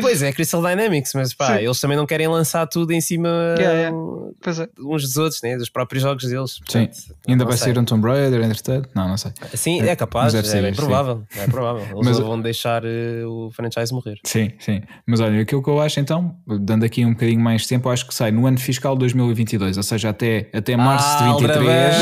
[0.00, 1.64] Pois é, Crystal Dynamics, mas pá, sim.
[1.64, 3.96] eles também não querem lançar tudo em cima yeah, yeah.
[3.96, 4.82] É.
[4.82, 5.56] uns dos outros, né?
[5.56, 6.60] dos próprios jogos deles.
[6.68, 7.72] Sim, portanto, ainda vai sei.
[7.72, 8.88] ser um Tomb Raider, entretanto?
[8.94, 9.32] Não, não sei.
[9.54, 11.22] Sim, é capaz, é, é bem provável.
[11.36, 11.82] É provável.
[11.82, 14.18] Eles mas, vão deixar uh, o franchise morrer.
[14.24, 14.82] Sim, sim.
[15.06, 18.06] Mas olha, aquilo que eu acho então, dando aqui um bocadinho mais de tempo, acho
[18.06, 21.94] que sai no ano fiscal 2022, ou seja, até, até março ah, de 23.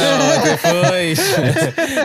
[0.73, 1.19] Depois.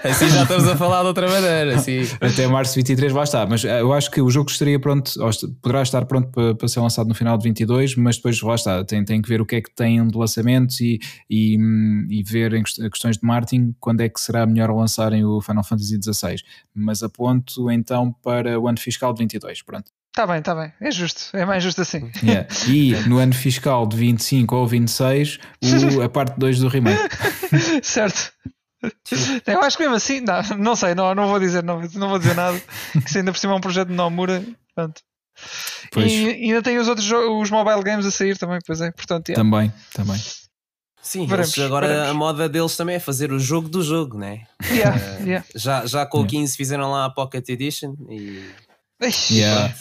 [0.04, 1.76] assim já estamos a falar de outra maneira.
[1.76, 2.02] Assim.
[2.20, 3.46] Até março de 23, lá está.
[3.46, 5.12] Mas eh, eu acho que o jogo estaria pronto,
[5.64, 8.84] poderá estar pronto para, para ser lançado no final de 22, mas depois lá está,
[8.84, 11.00] tem, tem que ver o que é que tem de lançamentos e,
[11.30, 11.58] e,
[12.10, 15.98] e ver em questões de marketing quando é que será melhor lançarem o Final Fantasy
[16.04, 16.36] XVI.
[16.76, 19.90] Mas aponto então para o ano fiscal de 22, pronto.
[20.10, 20.72] Está bem, está bem.
[20.80, 21.36] É justo.
[21.36, 22.12] É mais justo assim.
[22.22, 22.48] Yeah.
[22.68, 25.40] E no ano fiscal de 25 ou 26,
[25.98, 27.02] o, a parte 2 do remake.
[27.82, 28.32] certo.
[29.48, 32.20] Eu acho que mesmo assim, não, não sei, não, não vou dizer, não, não vou
[32.20, 32.62] dizer nada.
[32.92, 34.44] Que se ainda por cima é um projeto de Nomura,
[34.76, 35.02] pronto.
[35.92, 36.12] Pois.
[36.12, 38.92] E ainda tem os outros os mobile games a sair também, pois é.
[38.92, 39.44] Portanto, yeah.
[39.44, 40.20] Também, também.
[41.04, 42.10] Sim, veremos, agora veremos.
[42.10, 44.46] a moda deles também é fazer o jogo do jogo, né?
[44.72, 45.46] Yeah, uh, yeah.
[45.54, 48.50] Já, já com o 15 fizeram lá a Pocket Edition e.
[49.30, 49.76] Yeah.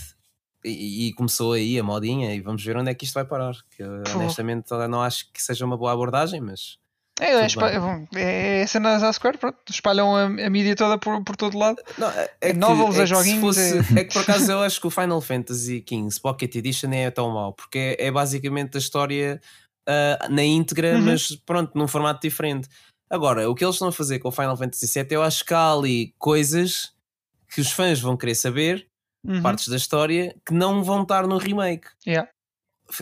[0.64, 3.54] E, e, começou aí a modinha e vamos ver onde é que isto vai parar.
[3.76, 6.76] Que honestamente não acho que seja uma boa abordagem, mas.
[7.22, 11.36] É, é, é, é cenas à Square, pronto, espalham a, a mídia toda por, por
[11.36, 11.80] todo lado.
[11.96, 13.40] Não, é, é novels, é joguinhos.
[13.40, 14.00] Fosse, é...
[14.00, 14.04] é...
[14.04, 17.52] que por acaso eu acho que o Final Fantasy XV Pocket Edition é tão mau,
[17.52, 19.40] porque é, é basicamente a história
[19.88, 21.02] uh, na íntegra, uhum.
[21.02, 22.68] mas pronto, num formato diferente.
[23.08, 25.54] Agora, o que eles estão a fazer com o Final Fantasy VII, eu acho que
[25.54, 26.92] há ali coisas
[27.54, 28.88] que os fãs vão querer saber
[29.24, 29.42] uhum.
[29.42, 31.88] partes da história que não vão estar no remake.
[32.06, 32.28] Yeah.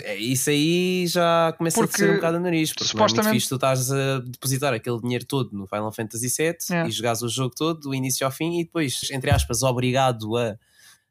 [0.02, 3.16] É, isso aí já começa porque, a ser um bocado a nariz, porque supostamente...
[3.16, 6.56] não é muito fixe tu estás a depositar aquele dinheiro todo no Final Fantasy VII
[6.70, 6.88] yeah.
[6.88, 10.56] e jogares o jogo todo, do início ao fim, e depois, entre aspas, obrigado a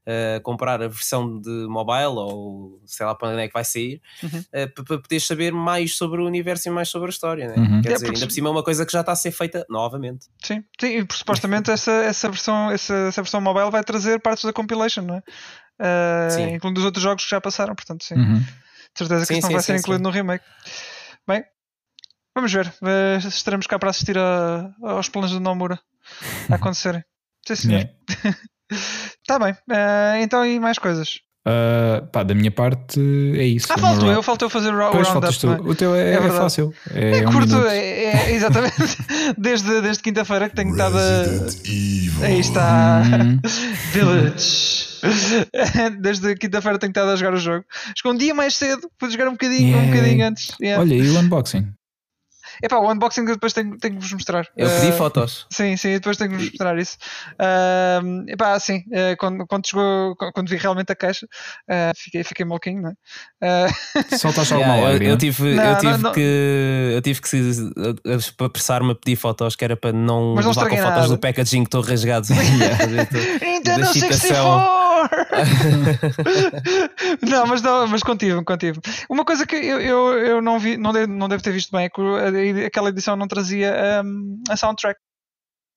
[0.09, 4.01] uh, comprar a versão de mobile ou sei lá para onde é que vai sair
[4.23, 4.39] uhum.
[4.39, 7.47] uh, para poderes saber mais sobre o universo e mais sobre a história.
[7.47, 7.55] Né?
[7.55, 7.81] Uhum.
[7.81, 8.17] Quer é, dizer, porque...
[8.17, 10.27] ainda por cima é uma coisa que já está a ser feita novamente.
[10.43, 14.53] Sim, Sim e supostamente essa, essa, versão, essa, essa versão mobile vai trazer partes da
[14.53, 15.23] compilation, não é?
[15.81, 18.15] Uh, incluindo os outros jogos que já passaram, portanto, sim.
[18.15, 18.43] Uhum.
[18.93, 20.45] De certeza que sim, isso não sim, vai ser incluído no remake.
[21.27, 21.43] Bem,
[22.35, 22.67] vamos ver.
[22.81, 25.79] Uh, estaremos cá para assistir a, aos planos do Nomura
[26.49, 27.03] a acontecerem.
[27.47, 27.77] Sim, senhor.
[27.79, 28.37] Yeah.
[29.21, 29.53] Está bem.
[29.53, 31.21] Uh, então, e mais coisas?
[31.47, 33.67] Uh, pá, da minha parte é isso.
[33.71, 35.25] Ah, faltou eu, faltou fazer o roundup.
[35.25, 35.69] É?
[35.69, 36.73] O teu é, é, é fácil.
[36.93, 38.75] É, é curto, um é, é, exatamente.
[39.37, 42.25] desde, desde quinta-feira que tenho estado a.
[42.25, 43.01] Aí está.
[43.01, 43.39] Hum.
[43.93, 44.88] Village.
[46.01, 47.65] Desde quinta-feira tenho estado a jogar o jogo.
[47.95, 49.83] Escondi um dia mais cedo, pude jogar um bocadinho, yeah.
[49.83, 50.55] um bocadinho antes.
[50.61, 50.81] Yeah.
[50.81, 51.73] Olha, e o unboxing?
[52.61, 54.45] Epá, o unboxing depois tenho, tenho que vos mostrar.
[54.57, 55.47] Eu pedi uh, fotos.
[55.51, 56.97] Sim, sim, depois tenho que vos mostrar isso.
[57.33, 62.45] Uh, epá, sim, uh, quando, quando chegou, quando vi realmente a caixa, uh, fiquei, fiquei
[62.45, 62.89] maluquinho, não
[63.41, 63.67] é?
[63.67, 64.17] Uh...
[64.17, 67.29] Soltaste alguma yeah, eu, eu tive, não, eu tive não, que eu tive que
[68.35, 70.95] para apressar-me a pedir fotos que era para não Mas não levar com nada.
[70.95, 72.27] fotos do packaging que estou rasgado.
[73.41, 74.43] Nintendo 64!
[74.43, 74.78] não,
[77.47, 78.79] mas, não, mas contive, contive.
[79.09, 81.85] Uma coisa que eu, eu, eu não vi, não, devo, não devo ter visto bem
[81.85, 84.99] é que aquela edição não trazia um, a soundtrack.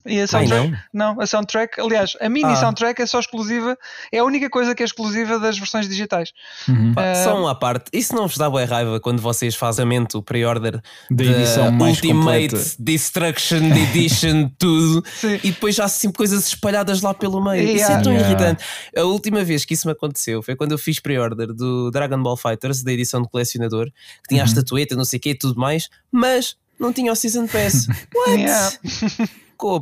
[0.04, 1.14] E a soundtrack, Ai, não?
[1.14, 1.20] não?
[1.20, 2.56] a soundtrack, aliás, a mini ah.
[2.56, 3.78] soundtrack é só exclusiva,
[4.10, 6.32] é a única coisa que é exclusiva das versões digitais.
[6.68, 6.90] Uhum.
[6.92, 9.84] Uh, só uma parte, isso não vos dá boa raiva quando vocês fazem
[10.14, 10.80] o pre-order
[11.10, 12.76] da edição mais Ultimate completa.
[12.78, 15.38] Destruction Edition, tudo, Sim.
[15.42, 17.62] e depois já há sempre coisas espalhadas lá pelo meio.
[17.62, 17.82] Yeah.
[17.82, 18.30] Isso é tão yeah.
[18.30, 18.64] irritante.
[18.96, 22.36] A última vez que isso me aconteceu foi quando eu fiz pre-order do Dragon Ball
[22.36, 24.46] Fighters, da edição de colecionador, que tinha uhum.
[24.46, 27.86] a estatueta, não sei o que e tudo mais, mas não tinha o Season Pass.
[28.14, 28.40] What?
[28.40, 28.72] Yeah.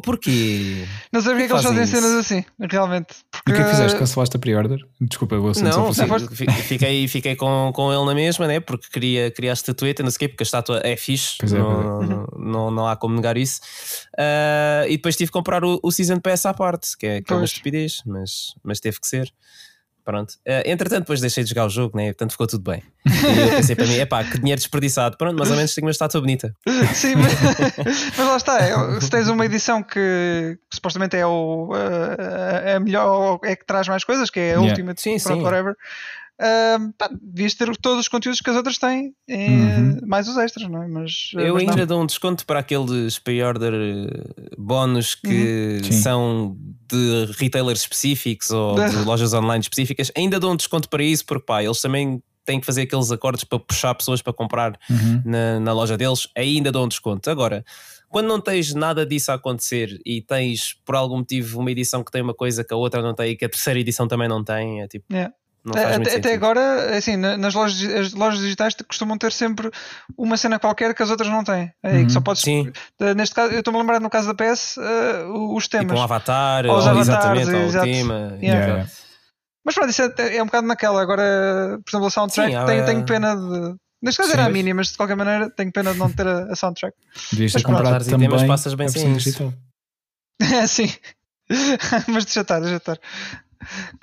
[0.02, 0.84] Porquê?
[1.12, 3.14] Não sei porque é que eles fazem cenas assim, realmente.
[3.30, 3.52] Porque...
[3.52, 3.98] O que é que fizeste?
[3.98, 4.78] Cancelaste a pre-order?
[5.00, 5.92] Desculpa, eu vou ser Não,
[6.62, 8.60] fiquei, fiquei com, com ele na mesma, né?
[8.60, 11.46] Porque queria, queria a estatueta, não sei o quê, porque a estátua é fixe, é,
[11.46, 12.06] não, é.
[12.06, 13.60] não, não, não, há como negar isso.
[14.14, 17.32] Uh, e depois tive que comprar o, o Season Pass à parte, que é, que
[17.32, 19.32] é uma estupidez, mas, mas teve que ser.
[20.04, 20.32] Pronto.
[20.46, 22.06] Uh, entretanto, depois deixei de jogar o jogo, né?
[22.06, 22.82] Portanto, ficou tudo bem.
[23.06, 25.16] E eu pensei para mim, epá, que dinheiro desperdiçado.
[25.16, 26.54] Pronto, mais ou menos tenho uma estátua bonita.
[26.94, 27.32] Sim, mas,
[28.16, 28.58] mas lá está.
[28.60, 33.64] É, se tens uma edição que, que supostamente é o uh, é melhor, é que
[33.64, 34.68] traz mais coisas, que é a yeah.
[34.68, 35.40] última de sim, sim.
[35.40, 35.76] Forever.
[36.40, 39.98] Uh, pá, devias ter todos os conteúdos que as outras têm, uhum.
[40.06, 40.88] mais os extras, não é?
[40.88, 41.86] Mas, eu mas ainda não.
[41.86, 43.74] dou um desconto para aqueles pre-order
[44.56, 45.92] bónus que uhum.
[45.92, 46.56] são
[46.88, 50.10] de retailers específicos ou de lojas online específicas.
[50.16, 53.44] Ainda dou um desconto para isso, porque pá, eles também têm que fazer aqueles acordos
[53.44, 55.22] para puxar pessoas para comprar uhum.
[55.22, 56.26] na, na loja deles.
[56.34, 57.28] Ainda dou um desconto.
[57.28, 57.62] Agora
[58.10, 62.10] quando não tens nada disso a acontecer e tens por algum motivo uma edição que
[62.10, 64.42] tem uma coisa que a outra não tem e que a terceira edição também não
[64.42, 65.06] tem, é tipo.
[65.12, 65.32] Yeah.
[65.68, 69.70] Até, até, agora, assim, nas lojas, as lojas digitais costumam ter sempre
[70.16, 71.70] uma cena qualquer que as outras não têm.
[71.82, 72.22] É, uhum, que só uhum.
[72.22, 72.72] podes, sim.
[73.14, 75.88] Neste caso, eu estou-me a lembrar no caso da PS, uh, os temas.
[75.88, 78.38] Tipo um avatar, ou, ou avatares, exatamente, ou o tema.
[78.40, 78.66] Yeah.
[78.66, 78.90] Yeah.
[79.64, 81.02] Mas pronto, isso é, é, um bocado naquela.
[81.02, 83.74] Agora, por exemplo, a soundtrack, sim, tenho, tenho pena de.
[84.02, 86.26] Neste caso sim, era a mini, mas de qualquer maneira tenho pena de não ter
[86.26, 86.96] a, a soundtrack.
[87.32, 89.52] Devias ter comprado também temas, passas bem sim.
[90.40, 90.90] É, sim.
[92.08, 92.98] mas deixa estar, deixa estar.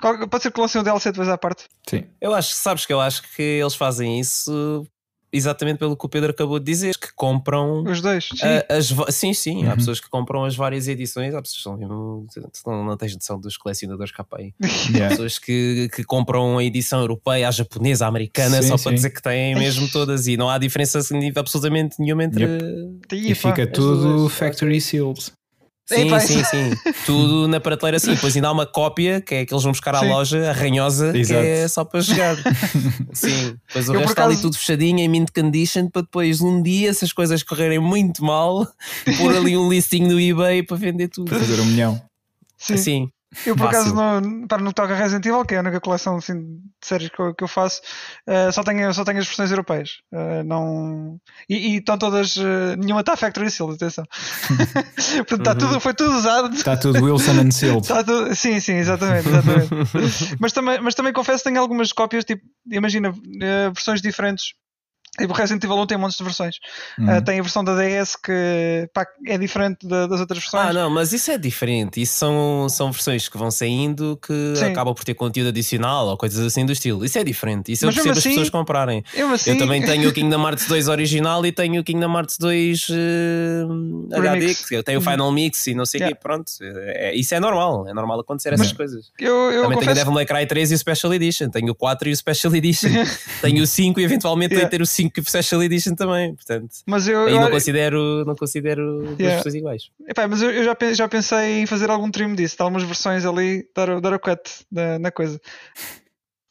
[0.00, 1.64] Pode ser que lancem o DLC depois à parte.
[1.88, 2.04] Sim.
[2.20, 4.86] Eu acho, sabes que eu acho que eles fazem isso
[5.32, 8.28] exatamente pelo que o Pedro acabou de dizer, que compram os dois.
[8.34, 9.70] Sim, as, sim, sim uhum.
[9.70, 12.26] há pessoas que compram as várias edições, há pessoas que não,
[12.66, 14.54] não, não tens noção dos colecionadores cá aí.
[14.88, 15.06] Yeah.
[15.06, 18.84] Há pessoas que, que compram a edição europeia, a japonesa, a americana, sim, só sim.
[18.84, 21.00] para dizer que têm mesmo todas e não há diferença
[21.36, 22.44] absolutamente nenhuma entre.
[22.44, 22.98] Yep.
[23.12, 25.32] E fica tudo factory sealed.
[25.88, 26.70] Sim, Ei, sim, sim.
[27.06, 28.14] Tudo na prateleira assim.
[28.14, 30.08] Depois ainda há uma cópia que é que eles vão buscar à sim.
[30.08, 31.40] loja, arranhosa, Exato.
[31.40, 32.36] que é só para jogar.
[33.14, 33.56] sim.
[33.66, 36.92] Depois o eu resto está ali tudo fechadinho em mint condition para depois um dia,
[36.92, 38.68] se as coisas correrem muito mal,
[39.16, 41.30] pôr ali um listing no eBay para vender tudo.
[41.30, 42.02] Fazer um milhão.
[42.58, 42.74] Sim.
[42.74, 43.10] Assim.
[43.44, 46.40] Eu por acaso não, para no toca Resident Evil, que é a única coleção assim,
[46.40, 47.82] de séries que eu, que eu faço,
[48.26, 49.98] uh, só, tenho, só tenho as versões europeias.
[50.10, 51.20] Uh, não...
[51.48, 52.36] E, e estão todas.
[52.36, 54.04] Uh, nenhuma está Factory Sealed, atenção.
[55.28, 55.58] Portanto, tá uhum.
[55.58, 56.54] tudo, foi tudo usado.
[56.54, 57.86] Está tudo Wilson and Sealed.
[57.86, 59.28] Tá tudo, sim, sim, exatamente.
[59.28, 59.70] exatamente.
[60.40, 63.12] mas, também, mas também confesso que tenho algumas cópias, tipo, imagina,
[63.74, 64.54] versões diferentes
[65.18, 66.56] e o Resident Evil 1 tem montes de versões.
[66.98, 67.16] Uhum.
[67.16, 70.66] Uh, tem a versão da DS que pá, é diferente da, das outras versões.
[70.66, 72.00] Ah, não, mas isso é diferente.
[72.00, 74.66] Isso são, são versões que vão saindo que Sim.
[74.66, 77.04] acabam por ter conteúdo adicional ou coisas assim do estilo.
[77.04, 77.72] Isso é diferente.
[77.72, 79.04] Isso mas eu percebo assim, as pessoas comprarem.
[79.14, 82.38] Eu, assim, eu também tenho o Kingdom Hearts 2 original e tenho o Kingdom Hearts
[82.38, 82.94] 2 uh,
[84.14, 84.54] HD.
[84.70, 85.10] Eu tenho o uhum.
[85.10, 86.16] Final Mix e não sei o yeah.
[86.16, 86.22] quê.
[86.22, 86.50] Pronto.
[86.62, 87.88] É, isso é normal.
[87.88, 89.10] É normal acontecer mas essas coisas.
[89.18, 89.80] Eu, eu também confesso...
[89.80, 91.50] tenho o Devil May Cry 3 e o Special Edition.
[91.50, 92.88] Tenho o 4 e o Special Edition.
[93.42, 94.70] tenho o 5 e eventualmente yeah.
[94.70, 96.76] ter o 5 que Special Edition também, portanto.
[96.86, 99.16] Mas eu, aí eu não considero, não considero yeah.
[99.16, 99.90] duas pessoas iguais.
[100.08, 103.24] Epá, mas eu, eu, já, já pensei em fazer algum trim disso, de algumas versões
[103.24, 105.40] ali, dar, dar o cut na, na coisa.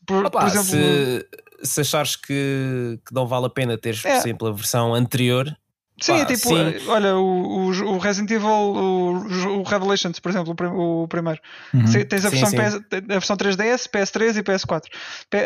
[0.06, 1.28] Por, Opa, por exemplo, se,
[1.64, 5.56] se achares que, que não vale a pena teres, por exemplo, a versão anterior.
[6.02, 6.90] Sim, Pá, tipo, sim.
[6.90, 11.40] olha, o, o, o, Resident Evil, o, o Revelations, por exemplo, o, primeiro.
[11.74, 11.86] Uhum.
[12.08, 14.84] Tens a versão, sim, PS, a versão 3DS, PS3 e PS4.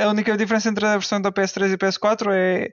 [0.04, 2.70] A única diferença entre a versão da PS3 e PS4 é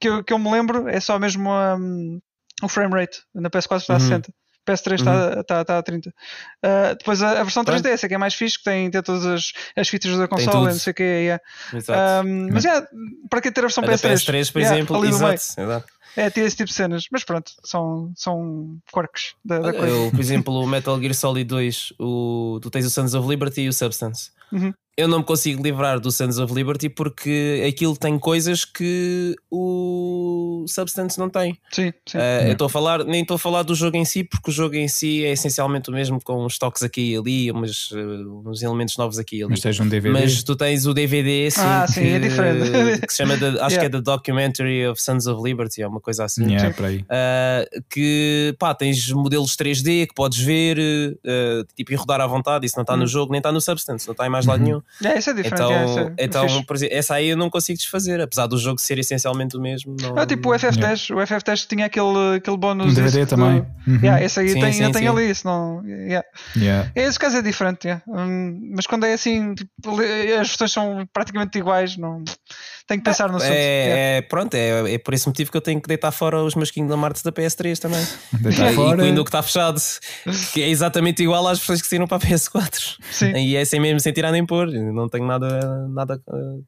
[0.00, 2.18] que eu, que eu me lembro é só mesmo um,
[2.62, 4.32] o frame rate na PS4 está a 60.
[4.66, 5.42] PS3 está uhum.
[5.42, 6.08] tá, tá a 30.
[6.08, 9.26] Uh, depois a, a versão 3D, essa que é mais fixe, que tem, tem todas
[9.26, 11.02] as, as features da console, não sei o que.
[11.02, 11.42] Yeah.
[12.24, 12.86] Um, mas é,
[13.28, 14.14] para que ter a versão a PS3?
[14.14, 15.86] PS3, por yeah, exemplo, exato, exato.
[16.16, 19.86] É, tem esse tipo de cenas, mas pronto, são, são quirks da, da coisa.
[19.88, 23.62] Eu, por exemplo, o Metal Gear Solid 2, o, tu tens o Sons of Liberty
[23.62, 24.30] e o Substance.
[24.52, 29.34] Uhum eu não me consigo livrar do Sons of Liberty porque aquilo tem coisas que
[29.50, 31.56] o Substance não tem.
[31.70, 32.18] Sim, sim.
[32.18, 34.52] Uh, eu estou a falar, nem estou a falar do jogo em si, porque o
[34.52, 38.42] jogo em si é essencialmente o mesmo, com uns toques aqui e ali, umas, uh,
[38.46, 39.52] uns elementos novos aqui e ali.
[39.52, 40.20] Mas tens um DVD.
[40.20, 43.00] Mas tu tens o DVD sim, ah, sim que, é diferente.
[43.06, 43.80] que se chama, the, acho yeah.
[43.80, 46.50] que é The Documentary of Sons of Liberty, é uma coisa assim.
[46.50, 46.98] Yeah, por aí.
[46.98, 50.76] Uh, que pá, tens modelos 3D que podes ver
[51.74, 53.08] tipo, e rodar à vontade, isso não está no uhum.
[53.08, 54.81] jogo, nem está no Substance, não está em mais lado uhum.
[55.04, 55.54] É, isso é diferente.
[55.54, 58.98] Então, é, essa, então exemplo, essa aí eu não consigo desfazer, apesar do jogo ser
[58.98, 59.96] essencialmente o mesmo.
[60.00, 62.92] Não, é tipo o FF10, o FF10 tinha aquele, aquele bónus.
[62.92, 63.60] Um DVD também.
[63.60, 64.00] Do, uhum.
[64.02, 65.84] yeah, esse aí sim, tem, sim, tem ali, isso não.
[65.84, 66.26] Yeah.
[66.56, 66.90] Yeah.
[66.94, 68.02] Esse caso é diferente, yeah.
[68.06, 69.70] um, mas quando é assim, tipo,
[70.40, 72.24] as versões são praticamente iguais, não
[72.86, 73.52] tenho que pensar no assunto.
[73.52, 76.54] É, é, pronto, é, é por esse motivo que eu tenho que deitar fora os
[76.54, 78.06] meus Kingdom Hearts da PS3 também.
[78.40, 79.06] Deitar fora.
[79.06, 79.80] E com o que está fechado,
[80.52, 82.96] que é exatamente igual às versões que saíram para a PS4.
[83.10, 83.32] Sim.
[83.36, 86.64] E é sem mesmo sem tirar nem pôr, não tenho nada, nada uh,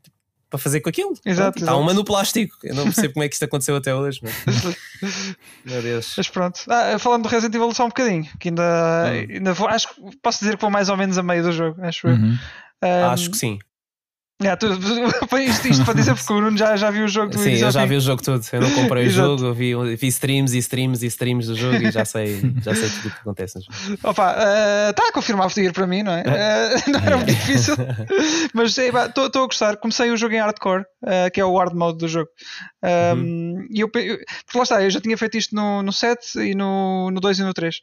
[0.54, 1.14] para fazer com aquilo.
[1.24, 1.58] Exato.
[1.58, 2.56] Está uma no plástico.
[2.62, 4.20] Eu não percebo como é que isto aconteceu até hoje.
[4.22, 4.76] Mas...
[5.64, 6.14] Meu Deus.
[6.16, 6.60] Mas pronto.
[6.68, 9.34] Ah, falando do Resident Evil só um bocadinho, que ainda, hum.
[9.34, 11.82] ainda vou, acho que posso dizer que vou mais ou menos a meio do jogo,
[11.82, 12.38] acho uhum.
[12.80, 12.88] eu.
[12.88, 13.58] Um, acho que sim.
[14.44, 14.66] É, tu,
[15.38, 17.84] isto, isto para dizer porque o Bruno já, já viu o jogo Sim, eu já
[17.86, 18.44] vi o jogo todo.
[18.52, 21.90] Eu não comprei o jogo, vi, vi streams e streams e streams do jogo e
[21.90, 23.58] já sei, já sei tudo o que acontece.
[24.02, 24.30] Opa,
[24.90, 26.22] está uh, a confirmar o para mim, não é?
[26.22, 27.74] Uh, não era muito difícil,
[28.52, 29.76] mas estou a gostar.
[29.76, 32.28] Comecei o jogo em hardcore, uh, que é o hard mode do jogo.
[32.82, 33.66] Um, uhum.
[33.70, 36.54] E eu, eu, porque lá está, eu já tinha feito isto no, no 7 e
[36.54, 37.76] no, no 2 e no 3.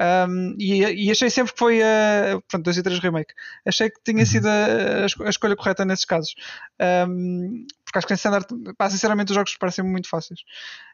[0.00, 2.40] Um, e, e, achei sempre que foi a.
[2.48, 3.34] Pronto, 2 e 3 remake.
[3.66, 4.26] Achei que tinha uhum.
[4.26, 6.34] sido a, a, escolha correta nesses casos.
[7.08, 8.46] Um, porque acho que em standard,
[8.78, 10.40] pá, sinceramente, os jogos parecem muito fáceis.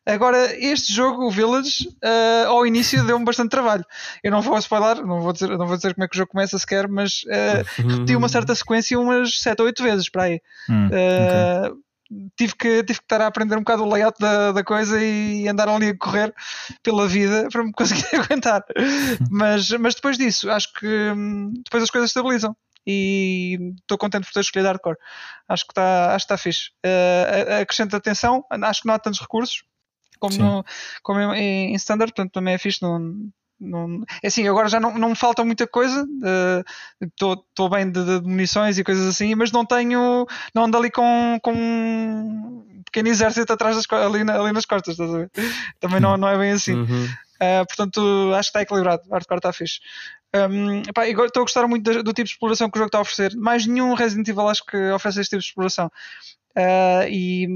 [0.05, 3.85] Agora, este jogo, o Village, uh, ao início deu-me bastante trabalho.
[4.23, 6.33] Eu não vou spoiler, não vou dizer, não vou dizer como é que o jogo
[6.33, 10.41] começa sequer, mas uh, repeti uma certa sequência umas 7 ou 8 vezes para aí.
[10.69, 11.79] Hum, okay
[12.37, 15.47] tive que, tive que estar a aprender um bocado o layout da, da coisa e
[15.49, 16.35] andar ali a correr
[16.83, 18.65] pela vida para me conseguir aguentar.
[19.31, 22.57] Mas, mas depois disso, acho que hum, depois as coisas estabilizam
[22.87, 24.97] e estou contente por ter escolhido hardcore.
[25.47, 26.71] Acho que está, acho que está fixe.
[26.85, 29.63] Uh, acrescenta atenção, acho que não há tantos recursos
[30.19, 30.65] como, no,
[31.03, 32.83] como em, em standard, portanto também é fixe.
[32.83, 32.99] Não,
[33.61, 36.07] não, é assim, agora já não, não me falta muita coisa.
[37.01, 40.27] Estou uh, bem de, de, munições e coisas assim, mas não tenho.
[40.55, 44.97] Não ando ali com, com um pequeno exército atrás das, ali, ali nas costas.
[45.81, 46.75] Também não, não é bem assim.
[46.75, 47.05] Uhum.
[47.05, 49.03] Uh, portanto, acho que está equilibrado.
[49.09, 49.81] O hardcore está fixe.
[50.35, 53.03] Um, estou a gostar muito do, do, tipo de exploração que o jogo está a
[53.03, 53.37] oferecer.
[53.37, 55.91] Mais nenhum Resident Evil acho que oferece este tipo de exploração.
[56.57, 57.47] Uh, e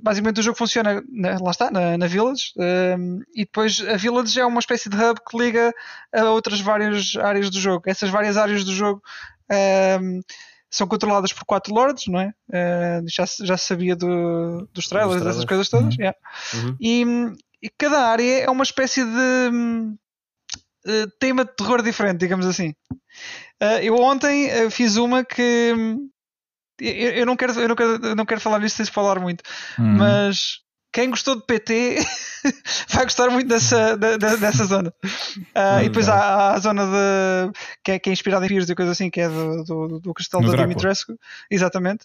[0.00, 4.38] basicamente o jogo funciona, na, lá está, na, na Village, um, e depois a Village
[4.38, 5.72] é uma espécie de hub que liga
[6.14, 7.82] a outras várias áreas do jogo.
[7.86, 9.02] Essas várias áreas do jogo
[10.00, 10.20] um,
[10.70, 12.32] são controladas por quatro lords, não é?
[12.48, 15.94] Uh, já, já se sabia do, dos trailers, dessas coisas todas.
[15.94, 16.00] Uhum.
[16.00, 16.18] Yeah.
[16.54, 16.76] Uhum.
[16.80, 17.04] E,
[17.62, 19.50] e, cada área é uma espécie de
[20.86, 22.74] uh, tema de terror diferente, digamos assim.
[23.62, 25.74] Uh, eu ontem fiz uma que
[26.88, 29.42] eu, eu, não quero, eu não quero, eu não quero falar nisto sem falar muito,
[29.78, 29.96] uhum.
[29.96, 30.60] mas
[30.92, 31.96] quem gostou de PT
[32.90, 34.92] vai gostar muito dessa, da, dessa zona.
[35.04, 38.68] Uh, e depois há, há, a zona de, que, é, que é inspirada em Piers
[38.68, 41.18] e coisa assim, que é do, do, do castelo da Dimitrescu.
[41.50, 42.04] Exatamente.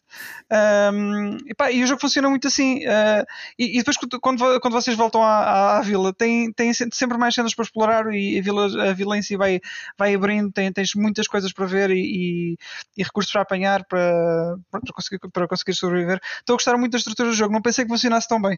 [0.93, 2.77] Um, e, pá, e, o jogo funciona muito assim.
[2.85, 3.25] Uh,
[3.59, 7.35] e, e, depois, quando, quando vocês voltam à, à, à, vila, tem, tem sempre mais
[7.35, 9.59] cenas para explorar e a vila, a vila em si vai,
[9.97, 10.49] vai abrindo.
[10.51, 12.57] Tem, tens muitas coisas para ver e,
[12.97, 16.21] e recursos para apanhar para, para, conseguir, para conseguir sobreviver.
[16.39, 17.53] Estou a gostar muito da estrutura do jogo.
[17.53, 18.57] Não pensei que funcionasse tão bem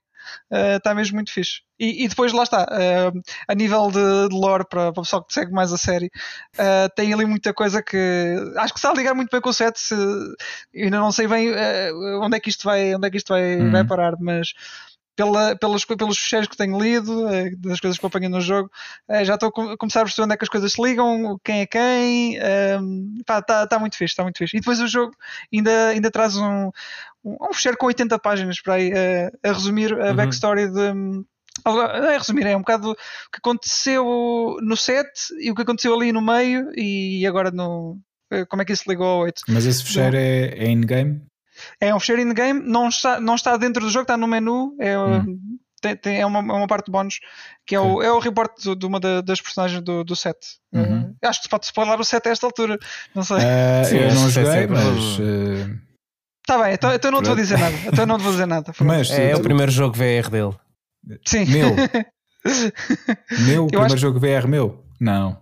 [0.51, 1.61] está eh, mesmo muito fixe.
[1.79, 5.23] E, e depois lá está, uh, a nível de, de lore, para, para o pessoal
[5.23, 6.07] que segue mais a série,
[6.55, 7.97] uh, tem ali muita coisa que
[8.57, 9.79] acho que está a ligar muito bem com o set.
[9.79, 9.95] Se,
[10.75, 11.51] ainda não sei bem
[12.21, 13.71] onde é que isto vai, onde é que isto vai, uhum.
[13.71, 14.53] vai parar, mas
[15.15, 17.25] pela, pelos, pelos fecheiros que tenho lido,
[17.57, 18.71] das coisas que eu apanho no jogo,
[19.25, 21.65] já estou a começar a perceber onde é que as coisas se ligam, quem é
[21.65, 22.37] quem.
[23.19, 24.55] Está tá muito fixe, está muito fixe.
[24.55, 25.13] E depois o jogo
[25.53, 26.71] ainda, ainda traz um,
[27.23, 30.15] um, um fecheiro com 80 páginas para aí a, a resumir a uhum.
[30.15, 31.25] backstory de.
[31.65, 35.09] A resumir, é um bocado o que aconteceu no set
[35.41, 37.99] e o que aconteceu ali no meio e agora no.
[38.31, 39.41] Eh, como é que isso ligou ao 8?
[39.49, 41.21] Mas esse fecheiro é, é in-game?
[41.81, 44.73] É um fecheiro in-game, não está, não está dentro do jogo, está no menu.
[44.79, 45.37] É, hum.
[45.81, 47.19] tem, tem, é, uma, é uma parte bónus
[47.65, 50.37] que é o, é o report de, de uma da, das personagens do, do set.
[50.71, 51.01] Uhum.
[51.01, 52.79] Uh, acho que se pode spoiler o set a esta altura.
[53.13, 53.37] Não sei.
[53.37, 55.19] Uh, Sim, eu não joguei, mas.
[56.49, 57.75] Está bem, então, então não te vou dizer nada.
[57.85, 58.73] Então não te vou dizer nada.
[58.79, 60.55] Mas, é, o primeiro jogo VR dele.
[61.23, 61.45] Sim.
[61.45, 61.75] Meu.
[63.45, 63.97] meu, o primeiro acho...
[63.97, 64.83] jogo VR meu?
[64.99, 65.37] Não.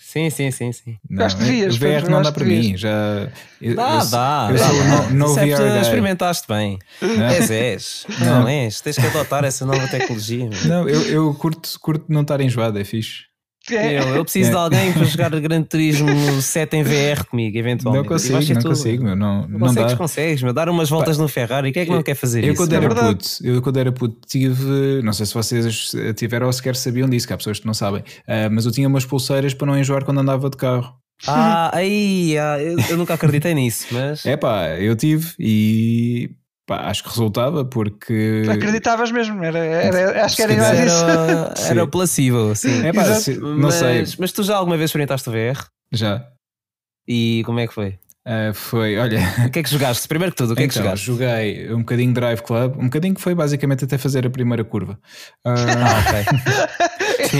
[0.00, 0.96] Sim, sim, sim, sim.
[1.08, 1.76] Não, acho que devias.
[1.76, 2.76] O VR não dá para mim.
[2.76, 3.28] Já,
[3.62, 4.48] eu, dá, eu, dá.
[4.50, 5.80] Eu sou no, no VR guy.
[5.80, 6.78] experimentaste bem.
[7.00, 7.26] Não.
[7.26, 8.06] És, és.
[8.18, 8.40] Não.
[8.40, 8.80] não és.
[8.80, 10.50] Tens que adotar essa nova tecnologia.
[10.64, 13.27] Não, eu, eu curto, curto não estar enjoado, é fixe.
[13.70, 13.98] É.
[13.98, 14.52] Eu, eu preciso é.
[14.52, 16.08] de alguém para jogar Gran Turismo
[16.40, 18.02] 7 em VR comigo, eventualmente.
[18.02, 19.98] Não consigo, não consigo, meu, não, não, consegues, dá.
[19.98, 22.52] consegues, meu, dar umas voltas Pá, no Ferrari, quem é que não quer fazer eu,
[22.52, 22.62] isso?
[22.62, 26.76] Quando era puto, eu quando era puto tive, não sei se vocês tiveram ou sequer
[26.76, 29.66] sabiam disso, que há pessoas que não sabem, uh, mas eu tinha umas pulseiras para
[29.66, 30.94] não enjoar quando andava de carro.
[31.26, 34.24] Ah, aí, ah, eu, eu nunca acreditei nisso, mas.
[34.24, 36.30] É pá, eu tive e
[36.68, 38.42] Pá, acho que resultava porque.
[38.46, 42.86] Acreditavas mesmo, era, era acho que era era, era, era placebo, sim.
[42.86, 44.04] É, pá, se, não mas, sei.
[44.18, 45.64] Mas tu já alguma vez experimentaste o VR?
[45.90, 46.26] Já.
[47.08, 47.98] E como é que foi?
[48.26, 49.20] Uh, foi, olha.
[49.46, 50.06] O que é que jogaste?
[50.06, 51.06] Primeiro que tudo, o que então, é que então, jogaste?
[51.06, 54.98] Joguei um bocadinho Drive Club, um bocadinho que foi basicamente até fazer a primeira curva.
[55.46, 55.48] Uh...
[55.48, 56.26] Ah, ok.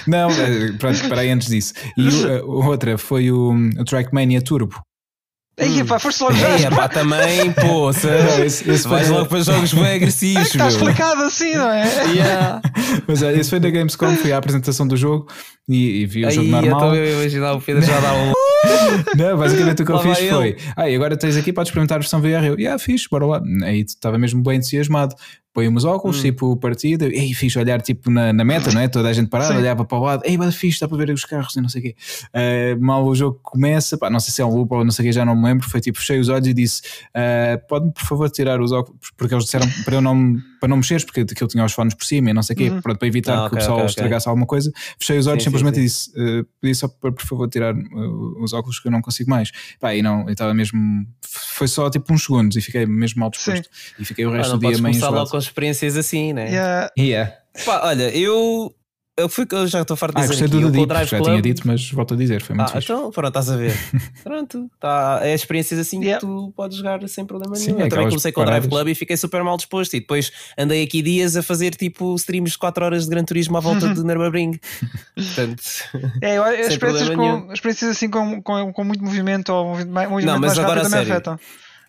[0.08, 0.30] não,
[0.78, 1.74] pronto, parei antes disso.
[1.96, 4.82] E uh, outra foi o, o Trackmania Turbo.
[5.60, 6.48] Aí, pá, foste logo já.
[6.48, 7.90] É, pá, também, pô,
[8.44, 10.42] esse, esse vais logo para jogos bem agressivos.
[10.42, 11.84] É está explicado assim, não é?
[12.10, 12.60] Yeah.
[13.06, 15.28] Mas é, esse foi da Gamescom, foi a apresentação do jogo
[15.70, 16.94] e, e vi o Aí, jogo normal.
[16.94, 18.32] Eu estou a imaginar o Pedro já dar um.
[19.16, 22.20] Não, basicamente o que eu fiz foi: ah, agora tens aqui, podes experimentar a versão
[22.20, 22.44] VR.
[22.44, 23.42] Eu, yeah, fixe, bora lá.
[23.62, 25.14] Aí estava mesmo bem entusiasmado
[25.52, 26.22] põe uns óculos, hum.
[26.22, 28.88] tipo partida, e fiz olhar tipo na, na meta, não é?
[28.88, 29.58] Toda a gente parada, Sim.
[29.58, 31.80] olhava para o lado, ei, mas fixe, está para ver os carros e não sei
[31.80, 31.96] o quê.
[32.34, 35.04] Uh, mal o jogo começa, pá, não sei se é um loop ou não sei
[35.04, 37.92] o quê, já não me lembro, foi tipo, fechei os olhos e disse, uh, pode-me
[37.92, 41.20] por favor tirar os óculos, porque eles disseram para eu não, para não mexeres, porque
[41.20, 42.80] eu tinha os fones por cima e não sei o quê, uhum.
[42.80, 44.30] pronto, para evitar ah, que okay, o pessoal okay, estragasse okay.
[44.30, 46.10] alguma coisa, fechei os olhos sim, simplesmente sim, sim.
[46.12, 49.00] e disse, uh, pedi só para por favor tirar uh, os óculos que eu não
[49.00, 49.50] consigo mais.
[49.80, 50.78] Pá, e não, eu estava mesmo,
[51.26, 53.68] foi só tipo uns segundos e fiquei mesmo mal disposto.
[53.98, 55.16] E fiquei o resto ah, do dia meio enjoado.
[55.16, 56.50] logo com experiências assim assim, né?
[56.50, 56.90] Yeah.
[56.98, 57.32] yeah.
[57.64, 58.74] Pá, olha, eu.
[59.20, 61.24] Eu, fui, eu já estou farto de ah, dizer gostei aqui, do Deep, já Club...
[61.24, 62.92] tinha dito, mas volto a dizer, foi muito ah, fixe.
[62.92, 63.74] Então, pronto, estás a ver.
[64.22, 66.20] pronto, tá, é experiências assim yeah.
[66.20, 67.80] que tu podes jogar sem problema Sim, nenhum.
[67.80, 69.94] Eu também comecei com o Drive Club e fiquei super mal disposto.
[69.94, 73.56] E depois andei aqui dias a fazer tipo streams de 4 horas de Gran Turismo
[73.56, 74.58] à volta de Nürburgring.
[75.14, 75.62] Portanto,
[76.22, 80.40] é, eu, experiências, com, experiências assim com, com, com muito movimento ou movimento Não, mas
[80.40, 81.12] mais agora rápido sério.
[81.12, 81.38] afetam.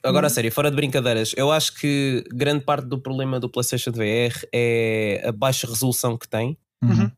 [0.03, 0.33] Agora, a hum.
[0.33, 5.23] sério, fora de brincadeiras, eu acho que grande parte do problema do PlayStation VR é
[5.27, 7.05] a baixa resolução que tem uhum.
[7.05, 7.11] uh,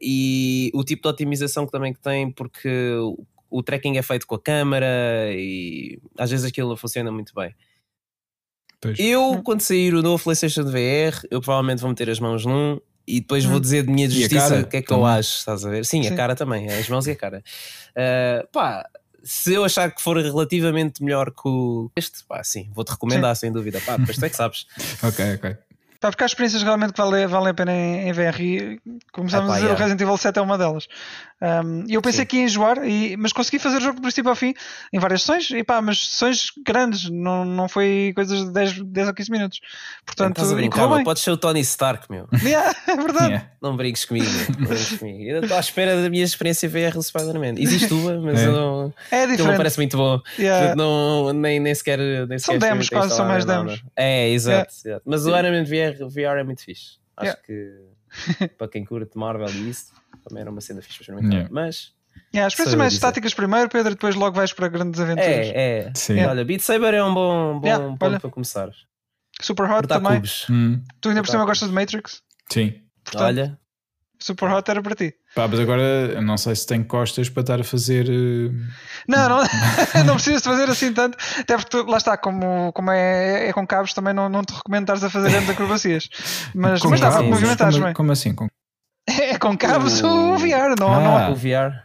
[0.00, 4.26] e o tipo de otimização que também que tem, porque o, o tracking é feito
[4.26, 4.86] com a câmera
[5.32, 7.54] e às vezes aquilo funciona muito bem.
[8.80, 8.98] Pois.
[8.98, 9.42] Eu, hum.
[9.42, 13.44] quando sair o novo PlayStation VR, eu provavelmente vou meter as mãos num e depois
[13.46, 13.50] hum.
[13.50, 15.02] vou dizer de minha justiça o que é que também.
[15.02, 15.86] eu acho, estás a ver?
[15.86, 17.42] Sim, Sim, a cara também, as mãos e a cara.
[17.90, 18.86] Uh, pá,
[19.22, 23.40] se eu achar que for relativamente melhor que o este, pá, sim, vou-te recomendar sim.
[23.40, 23.80] sem dúvida.
[23.80, 24.66] Pá, depois tu é que sabes.
[25.02, 25.56] ok, ok.
[26.04, 28.78] Pá, porque há experiências realmente que valem, valem a pena em, em VR e,
[29.10, 29.72] como estávamos ah, a dizer, yeah.
[29.72, 30.86] o Resident Evil 7 é uma delas.
[31.44, 32.26] Um, e eu pensei Sim.
[32.26, 34.54] que ia enjoar, e, mas consegui fazer o jogo do princípio ao fim
[34.90, 39.08] em várias sessões, e pá, mas sessões grandes, não, não foi coisas de 10, 10
[39.08, 39.60] ou 15 minutos.
[40.06, 42.26] Portanto, Estás a podes ser o Tony Stark, meu.
[42.44, 43.26] Yeah, é verdade.
[43.26, 43.50] Yeah.
[43.60, 44.26] Não brinques comigo,
[44.58, 45.22] não brinques comigo.
[45.22, 47.54] Eu estou à espera da minha experiência VR do Spider-Man.
[47.58, 48.46] Existe uma, mas é.
[48.46, 49.48] não, é diferente.
[49.48, 50.20] não parece muito bom.
[50.38, 50.74] Yeah.
[50.76, 51.98] Não, nem, nem sequer.
[52.28, 53.82] Nem são demos, quase são mais demos.
[53.96, 55.02] É, exato, exato.
[55.04, 56.98] Mas o Iron Man VR, VR é muito fixe.
[57.16, 57.72] Acho que
[58.58, 59.92] para quem curte Marvel e isso,
[60.24, 61.50] também era uma cena fixe para experimentar.
[61.50, 61.92] Mas
[62.32, 65.28] Yeah, as experiências mais estáticas primeiro, Pedro, depois logo vais para grandes aventuras.
[65.28, 65.92] É, é.
[65.94, 66.24] Sim.
[66.24, 68.20] Olha, Beat Saber é um bom, bom yeah, ponto olha.
[68.20, 68.70] para começar.
[69.40, 70.22] Super Hot também.
[70.50, 70.82] Hum.
[71.00, 72.22] Tu ainda por cima gostas de Matrix?
[72.50, 72.74] Sim.
[73.04, 73.58] Portanto, olha.
[74.18, 75.14] Super Hot era para ti.
[75.34, 78.08] Pá, mas agora não sei se tem costas para estar a fazer.
[78.08, 78.52] Uh...
[79.06, 79.42] Não, não,
[80.06, 81.18] não precisas de fazer assim tanto.
[81.38, 84.54] Até porque tu, lá está, como, como é, é com cabos, também não, não te
[84.54, 86.08] recomendo estares a fazer grandes acrobacias.
[86.54, 88.34] Mas, mas dá para movimentares como, como assim?
[88.34, 88.48] Com...
[89.06, 91.00] É com cabos o VR, não, ah.
[91.00, 91.32] não.
[91.32, 91.84] O VR.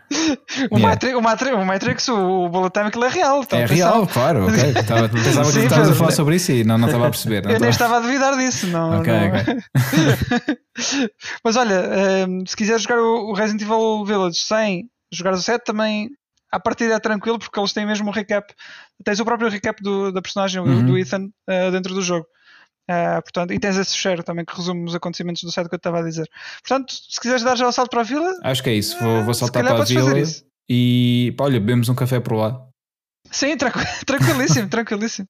[0.72, 0.88] O, yeah.
[0.88, 3.46] Matrix, o, Matrix, o Matrix, o Bullet Time, aquilo é real.
[3.52, 4.48] É real, claro.
[4.48, 4.74] Okay.
[4.88, 7.46] Tava, pensava que estavas a falar sobre isso e não, não estava a perceber.
[7.46, 8.68] eu nem estava a duvidar disso.
[8.68, 9.28] Não, okay, não.
[9.28, 9.58] Okay.
[11.44, 11.84] Mas olha,
[12.28, 16.10] um, se quiseres jogar o Resident Evil Village sem jogar o 7, também
[16.52, 18.54] a partida é tranquilo porque eles têm mesmo um recap.
[19.04, 20.86] Tens o próprio recap do, da personagem, uhum.
[20.86, 22.26] do Ethan, uh, dentro do jogo.
[22.90, 25.78] Uh, portanto, e tens esse cheiro também que resume os acontecimentos do site que eu
[25.78, 26.28] estava a dizer.
[26.68, 28.98] Portanto, se quiseres dar já o salto para a vila, acho que é isso.
[29.00, 30.14] Vou, vou saltar para a vila
[30.68, 32.60] e pá, olha, bebemos um café por lá.
[33.30, 33.56] Sim,
[34.06, 35.28] tranquilíssimo, tranquilíssimo.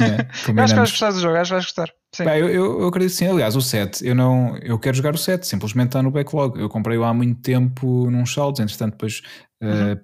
[0.00, 0.28] É,
[0.62, 1.92] acho que vais gostar do jogo, acho que vais gostar.
[2.20, 3.26] Bah, eu, eu, eu, acredito sim.
[3.26, 6.60] Aliás, o 7, eu não eu quero jogar o 7, simplesmente está no backlog.
[6.60, 9.20] Eu comprei-o há muito tempo num saldos, entretanto, depois
[9.60, 9.94] uhum.
[9.94, 10.00] uh,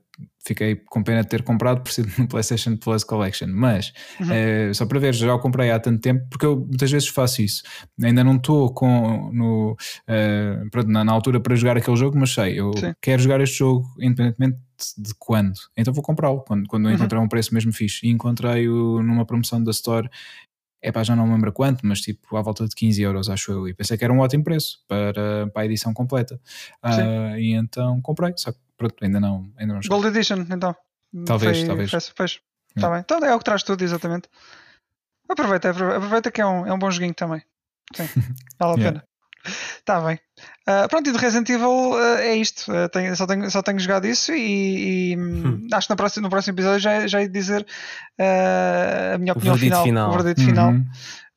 [0.46, 3.48] fiquei com pena de ter comprado por ser no PlayStation Plus Collection.
[3.48, 4.70] Mas uhum.
[4.70, 7.42] uh, só para ver, já o comprei há tanto tempo, porque eu muitas vezes faço
[7.42, 7.62] isso.
[8.02, 12.32] Ainda não estou com no, uh, pronto, na, na, altura para jogar aquele jogo, mas
[12.32, 12.92] sei, eu sim.
[13.00, 14.58] quero jogar este jogo independentemente
[14.98, 15.54] de quando.
[15.76, 16.96] Então vou comprá-lo quando, quando eu uhum.
[16.96, 18.06] encontrar um preço mesmo fixe.
[18.06, 20.08] E encontrei-o numa promoção da Store
[20.84, 23.50] é pá, já não me lembro quanto, mas tipo à volta de 15 euros, acho
[23.50, 23.66] eu.
[23.66, 26.38] E pensei que era um ótimo preço para, para a edição completa.
[26.84, 29.50] Uh, e então comprei, só que pronto, ainda não.
[29.56, 30.76] Ainda não Gold Edition, então.
[31.24, 31.90] Talvez, foi, talvez.
[31.90, 32.40] Fez, fez.
[32.78, 33.00] Tá bem.
[33.00, 34.28] Então é o que traz tudo, exatamente.
[35.26, 37.42] Aproveita, aproveita que é um, é um bom joguinho também.
[37.94, 38.04] Sim,
[38.60, 39.00] vale a yeah.
[39.00, 39.04] pena.
[39.78, 40.18] Está bem.
[40.66, 42.72] Uh, pronto, e do Resident Evil uh, é isto.
[42.72, 45.68] Uh, tenho, só, tenho, só tenho jogado isso e, e hum.
[45.70, 47.66] acho que no próximo, no próximo episódio já, já ia dizer
[49.14, 50.46] a minha opinião final, final, o verdito uhum.
[50.46, 50.74] final.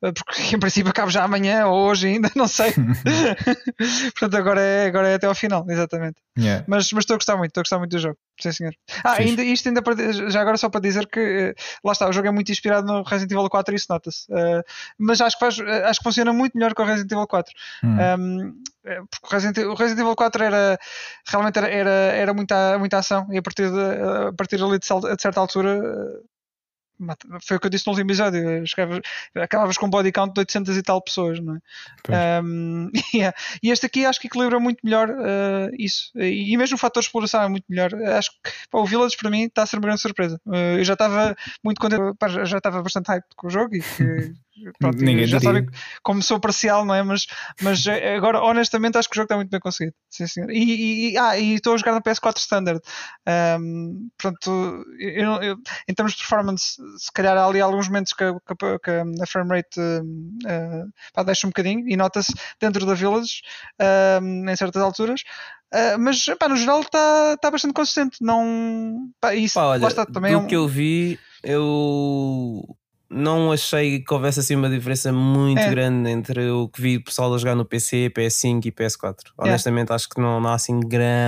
[0.02, 2.72] Eh, porque em princípio acaba já amanhã ou hoje ainda, não sei.
[4.14, 6.16] Portanto, agora é, agora é até ao final, exatamente.
[6.38, 6.64] Yeah.
[6.68, 8.16] Mas, mas estou a gostar muito, estou a gostar muito do jogo.
[8.40, 8.74] Sim, senhor.
[9.02, 12.12] Ah, ainda, isto ainda para, já agora só para dizer que eh, lá está, o
[12.12, 14.30] jogo é muito inspirado no Resident Evil 4 e isso nota-se.
[14.30, 14.62] Uh,
[14.96, 17.52] mas acho que, faz, acho que funciona muito melhor que o Resident Evil 4.
[17.82, 17.96] Hum.
[17.98, 18.62] Um,
[19.10, 20.78] porque o Resident, o Resident Evil 4 era
[21.26, 24.86] realmente era, era, era muita, muita ação e a partir, de, a partir ali de,
[24.86, 25.80] de certa altura
[27.42, 28.62] foi o que eu disse no último episódio.
[29.34, 32.40] acabavas com um body count de 800 e tal pessoas, não é?
[32.42, 33.36] Um, yeah.
[33.62, 36.10] E este aqui acho que equilibra muito melhor uh, isso.
[36.16, 37.94] E, e, mesmo o fator de exploração é muito melhor.
[37.94, 40.40] Acho que pá, o Village para mim está a ser uma grande surpresa.
[40.46, 43.80] Uh, eu já estava muito contente, pá, já estava bastante hype com o jogo e
[43.80, 44.34] que
[44.78, 45.54] Pronto, Ninguém já diria.
[45.54, 45.68] sabem
[46.02, 47.02] como sou parcial, não é?
[47.02, 47.26] Mas,
[47.60, 49.94] mas eh, agora, honestamente, acho que o jogo está muito bem conseguido.
[50.10, 50.50] Sim, senhor.
[50.50, 52.80] E, e, ah, e estou a jogar no PS4 Standard.
[53.60, 55.56] Um, portanto, eu, eu,
[55.88, 59.50] em termos de performance, se calhar há ali alguns momentos que, que, que a frame
[59.50, 63.40] rate uh, pá, deixa um bocadinho e nota-se dentro da Village
[64.48, 65.22] em certas alturas.
[65.72, 68.18] Uh, mas pá, no geral está tá bastante consistente.
[68.22, 70.46] Não, pá, isso, pá, olha, também do é um...
[70.46, 72.62] que eu vi, eu
[73.10, 75.70] não achei que houvesse assim uma diferença muito é.
[75.70, 79.16] grande entre o que vi o pessoal a jogar no PC, PS5 e PS4.
[79.36, 80.78] Honestamente, acho que não, não há assim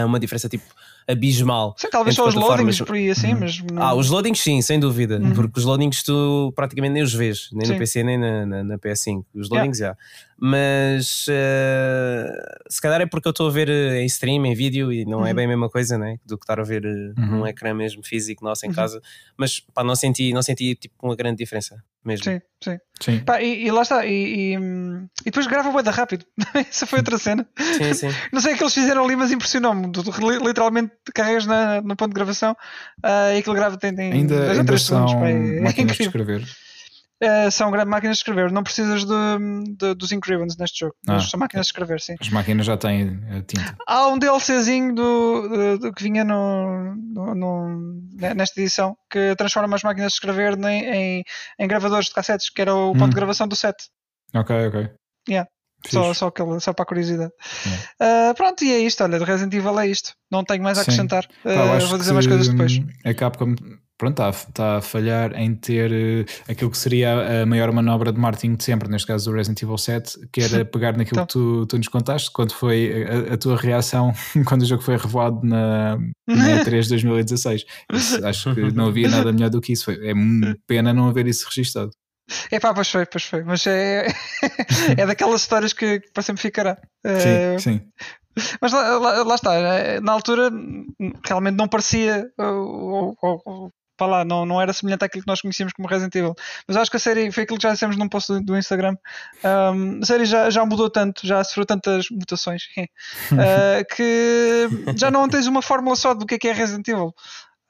[0.05, 0.65] uma diferença tipo
[1.09, 1.75] abismal.
[1.77, 3.41] Sim, talvez só os loadings por aí assim, uhum.
[3.41, 3.63] mas.
[3.63, 3.83] Não...
[3.83, 5.19] Ah, os loadings sim, sem dúvida.
[5.19, 5.33] Uhum.
[5.33, 7.73] Porque os loadings tu praticamente nem os vês, nem sim.
[7.73, 9.25] no PC nem na, na, na PS5.
[9.35, 9.97] Os loadings já.
[10.43, 12.33] Mas uh,
[12.71, 15.19] se calhar é porque eu estou a ver eh, em stream, em vídeo, e não
[15.19, 15.27] é uhum.
[15.27, 16.17] é bem a mesma coisa né?
[16.25, 17.41] do que estar a ver uh, uhum.
[17.41, 18.75] num ecrã mesmo físico nosso em uhum.
[18.75, 19.03] casa.
[19.37, 22.25] Mas pá, não senti, não senti tipo, uma grande diferença mesmo.
[22.25, 22.79] Sim, sim.
[23.03, 23.19] sim.
[23.21, 24.07] Pá, e, e, lá está.
[24.07, 26.25] E, e, e depois grava o da rápido.
[26.55, 27.47] Essa foi outra cena.
[27.59, 28.09] Sim, sim.
[28.33, 29.93] não sei o que eles fizeram ali, mas impressionou-me.
[30.43, 32.53] Literalmente carregas na, no ponto de gravação
[33.05, 35.15] uh, e aquilo grava tem, tem ainda, ainda são segundos.
[35.21, 36.49] Pá, é, de escrever.
[37.23, 40.95] Uh, são grandes máquinas de escrever, não precisas de, de dos ink ribbons neste jogo,
[41.07, 42.17] ah, são máquinas de escrever, sim.
[42.19, 43.77] As máquinas já têm a tinta.
[43.87, 48.03] Há um DLCzinho do, do, que vinha no, no, no,
[48.35, 51.25] nesta edição que transforma as máquinas de escrever em, em,
[51.59, 53.11] em gravadores de cassetes, que era o ponto hum.
[53.11, 53.77] de gravação do set.
[54.35, 54.91] Ok, ok.
[55.29, 55.47] Yeah.
[55.87, 57.33] Só, só, aquele, só para a curiosidade.
[58.01, 59.03] Uh, pronto, e é isto.
[59.03, 60.13] Olha, de Resident Evil é isto.
[60.31, 61.27] Não tenho mais a acrescentar.
[61.45, 62.81] Uh, vou dizer mais coisas depois.
[63.05, 63.55] A Capcom
[64.01, 68.19] pronto, está, está a falhar em ter uh, aquilo que seria a maior manobra de
[68.19, 71.27] marketing de sempre, neste caso do Resident Evil 7, que era pegar naquilo então.
[71.27, 74.15] que tu, tu nos contaste, quando foi a, a, tua reação
[74.49, 77.67] quando o jogo foi revelado na, na E3 2016.
[77.93, 79.85] Isso, acho que não havia nada melhor do que isso.
[79.85, 80.15] Foi, é
[80.67, 81.91] pena não haver isso registado.
[82.51, 83.43] É pá, pois foi, pois foi.
[83.45, 84.07] Mas é,
[84.97, 86.79] é daquelas histórias que para sempre ficará.
[87.05, 87.81] Sim, uh, sim.
[88.61, 90.51] Mas lá, lá, lá, está, eh, na altura
[91.27, 95.75] realmente não parecia ou, ou, para lá, não, não era semelhante àquilo que nós conhecíamos
[95.75, 96.35] como Resident Evil.
[96.67, 98.97] Mas acho que a série foi aquilo que já dissemos num post do, do Instagram.
[99.45, 102.63] Um, a série já, já mudou tanto, já sofreu tantas mutações
[103.33, 107.15] uh, que já não tens uma fórmula só do que é, que é Resident Evil.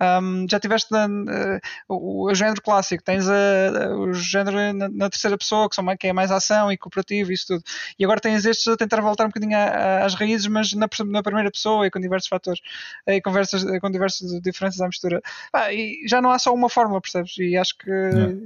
[0.01, 5.11] Um, já tiveste na, uh, o, o, género clássico, tens a, o género na, na,
[5.11, 7.65] terceira pessoa, que, são, que é mais ação e cooperativo e isso tudo.
[7.99, 11.23] E agora tens estes a tentar voltar um bocadinho a, às raízes, mas na, na,
[11.23, 12.61] primeira pessoa e com diversos fatores
[13.07, 15.21] e conversas, com diversas diferenças à mistura.
[15.53, 17.37] Ah, e já não há só uma fórmula, percebes?
[17.39, 17.91] E acho que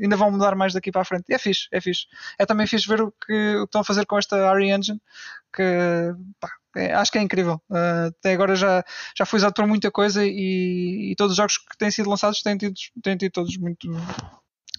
[0.02, 1.24] ainda vão mudar mais daqui para a frente.
[1.28, 2.06] E é fixe, é fixe.
[2.38, 5.00] É também fixe ver o que, o que estão a fazer com esta RE Engine,
[5.54, 5.62] que
[6.40, 7.60] pá, é, acho que é incrível.
[7.70, 8.84] Uh, até agora já,
[9.16, 12.42] já foi usado para muita coisa e, e, todos os jogos que têm sido lançados
[12.42, 13.88] têm tido, têm tido todos muito,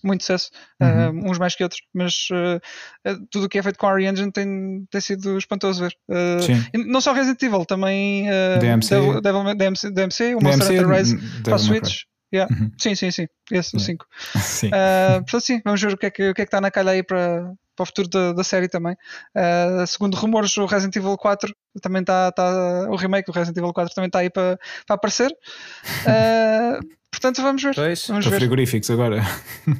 [0.04, 1.22] muito sucesso, uhum.
[1.22, 4.06] uh, uns mais que outros, mas uh, tudo o que é feito com a RE
[4.06, 5.96] Engine tem, tem sido espantoso ver.
[6.10, 8.28] Uh, não só Resident Evil, também
[8.60, 12.04] DMC, Devil, Devil, DMC, DMC, o Monster Hunter Rise para a Switch.
[12.34, 12.54] Yeah.
[12.54, 12.72] Uhum.
[12.78, 13.28] Sim, sim, sim.
[13.52, 14.06] Esse, o 5.
[14.42, 14.68] sim.
[14.68, 16.72] Uh, portanto, sim, vamos ver o que é que, o que, é que está na
[16.72, 18.96] calha aí para, para o futuro da, da série também.
[19.36, 22.32] Uh, segundo rumores, o Resident Evil 4 também está.
[22.32, 25.32] Tá, o remake do Resident Evil 4 também está aí para, para aparecer.
[25.32, 26.80] Uh,
[27.12, 27.76] portanto, vamos ver.
[27.76, 28.38] Pois, vamos ver.
[28.38, 29.22] frigoríficos agora.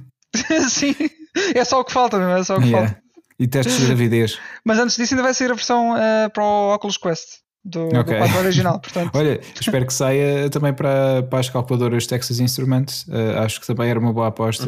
[0.70, 0.96] sim,
[1.54, 2.88] é só o que falta mesmo, é só o que yeah.
[2.88, 3.04] falta.
[3.38, 4.40] E testes de gravidez.
[4.64, 8.20] Mas antes disso, ainda vai sair a versão uh, para o Oculus Quest do, okay.
[8.20, 8.80] do 4 original.
[8.80, 9.12] Portanto.
[9.16, 13.08] Olha, espero que saia também para, para as calculadoras Texas Instruments.
[13.08, 14.68] Uh, acho que também era uma boa aposta.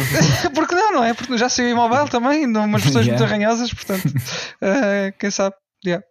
[0.54, 1.12] Porque não, não é?
[1.12, 3.10] Porque já saiu em mobile também, umas versões yeah.
[3.10, 5.54] muito arranhosas, portanto, uh, quem sabe.
[5.84, 6.04] Yeah.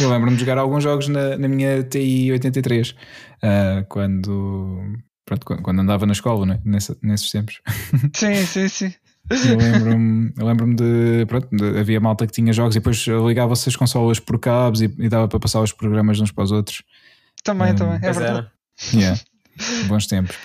[0.00, 2.94] Eu lembro-me de jogar alguns jogos na, na minha TI 83 uh,
[3.88, 4.80] quando,
[5.24, 6.60] pronto, quando andava na escola, né?
[6.64, 7.60] Nesse, nesses tempos.
[8.14, 8.94] Sim, sim, sim.
[9.32, 13.76] Eu lembro-me lembro de, pronto, de, havia malta que tinha jogos e depois ligava-se as
[13.76, 16.82] consolas por cabos e, e, dava para passar os programas uns para os outros.
[17.42, 18.50] Também, um, também, é verdade.
[18.94, 19.20] Yeah.
[19.86, 20.36] Bons tempos.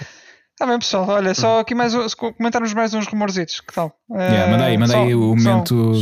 [0.59, 1.07] Está bem, pessoal.
[1.07, 3.61] Olha, só aqui mais comentarmos mais uns rumorzitos.
[3.61, 3.95] Que tal?
[4.09, 5.93] Yeah, manda aí, manda só, aí o momento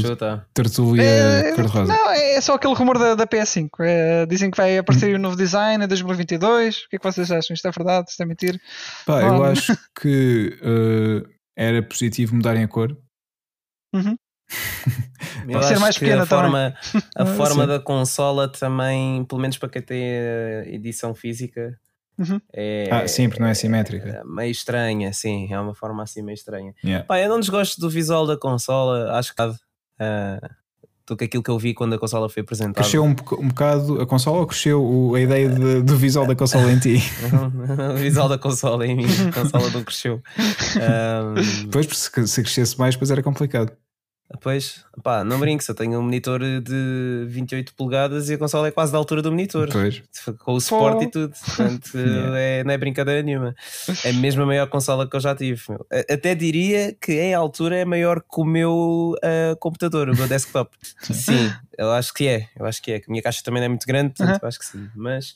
[0.53, 1.93] tertulia é, cor-de-rosa.
[1.93, 3.69] Não, é só aquele rumor da, da PS5.
[3.81, 5.19] É, dizem que vai aparecer hum.
[5.19, 6.77] um novo design em 2022.
[6.77, 7.53] O que é que vocês acham?
[7.53, 8.09] Isto é verdade?
[8.09, 8.61] Isto é mentir?
[9.05, 12.97] Pá, eu acho que uh, era positivo mudarem a cor.
[13.93, 14.15] Uhum.
[15.51, 16.75] Pode ser mais pequena a forma,
[17.15, 21.79] a forma da consola também, pelo menos para quem tem a edição física,
[22.17, 22.39] uhum.
[22.53, 24.09] é, ah, sim, porque não é simétrica.
[24.09, 26.73] É meio estranha, sim, é uma forma assim meio estranha.
[26.83, 27.05] Yeah.
[27.05, 29.55] Pá, eu não desgosto do visual da consola, acho que uh,
[31.07, 32.81] do que aquilo que eu vi quando a consola foi apresentada.
[32.81, 36.71] Cresceu um, um bocado a consola ou cresceu a ideia de, do visual da consola
[36.71, 37.01] em ti?
[37.93, 40.21] o visual da consola em mim, a consola não cresceu.
[40.75, 41.69] Um...
[41.71, 43.71] Pois, se, se crescesse mais, depois era complicado.
[44.41, 48.71] Pois, pá, não brinques, eu tenho um monitor de 28 polegadas e a consola é
[48.71, 49.69] quase da altura do monitor.
[49.71, 50.01] Pois.
[50.39, 51.03] Com o suporte Pô.
[51.03, 51.33] e tudo.
[51.45, 52.39] Portanto, yeah.
[52.39, 53.55] é, não é brincadeira nenhuma.
[54.03, 55.61] É mesmo a maior consola que eu já tive.
[56.09, 60.75] Até diria que em altura é maior que o meu uh, computador, o meu desktop.
[61.01, 62.49] sim, eu acho que é.
[62.57, 62.97] Eu acho que é.
[62.97, 64.47] A minha caixa também não é muito grande, portanto, uh -huh.
[64.47, 64.89] acho que sim.
[64.95, 65.35] Mas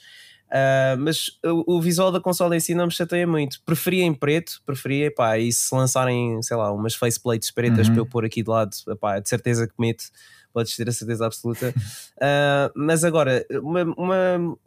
[0.50, 3.62] Uh, mas o, o, visual da consola em si não me chateia muito.
[3.64, 7.94] Preferia em preto, preferia, pá, e se lançarem, sei lá, umas faceplates pretas uhum.
[7.94, 10.06] para eu pôr aqui de lado, pá, de certeza que meto,
[10.52, 11.70] podes ter a certeza absoluta.
[11.70, 14.58] Uh, mas agora, uma, uma,